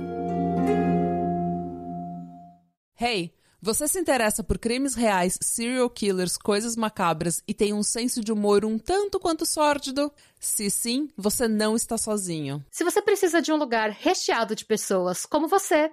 Hey, 2.98 3.32
você 3.64 3.86
se 3.86 3.98
interessa 3.98 4.42
por 4.42 4.58
crimes 4.58 4.96
reais, 4.96 5.38
serial 5.40 5.88
killers, 5.88 6.36
coisas 6.36 6.74
macabras 6.74 7.42
e 7.46 7.54
tem 7.54 7.72
um 7.72 7.82
senso 7.82 8.20
de 8.20 8.32
humor 8.32 8.64
um 8.64 8.76
tanto 8.76 9.20
quanto 9.20 9.46
sórdido? 9.46 10.12
Se 10.40 10.68
sim, 10.68 11.08
você 11.16 11.46
não 11.46 11.76
está 11.76 11.96
sozinho. 11.96 12.64
Se 12.70 12.82
você 12.82 13.00
precisa 13.00 13.40
de 13.40 13.52
um 13.52 13.56
lugar 13.56 13.90
recheado 13.90 14.56
de 14.56 14.64
pessoas 14.64 15.24
como 15.24 15.46
você, 15.46 15.92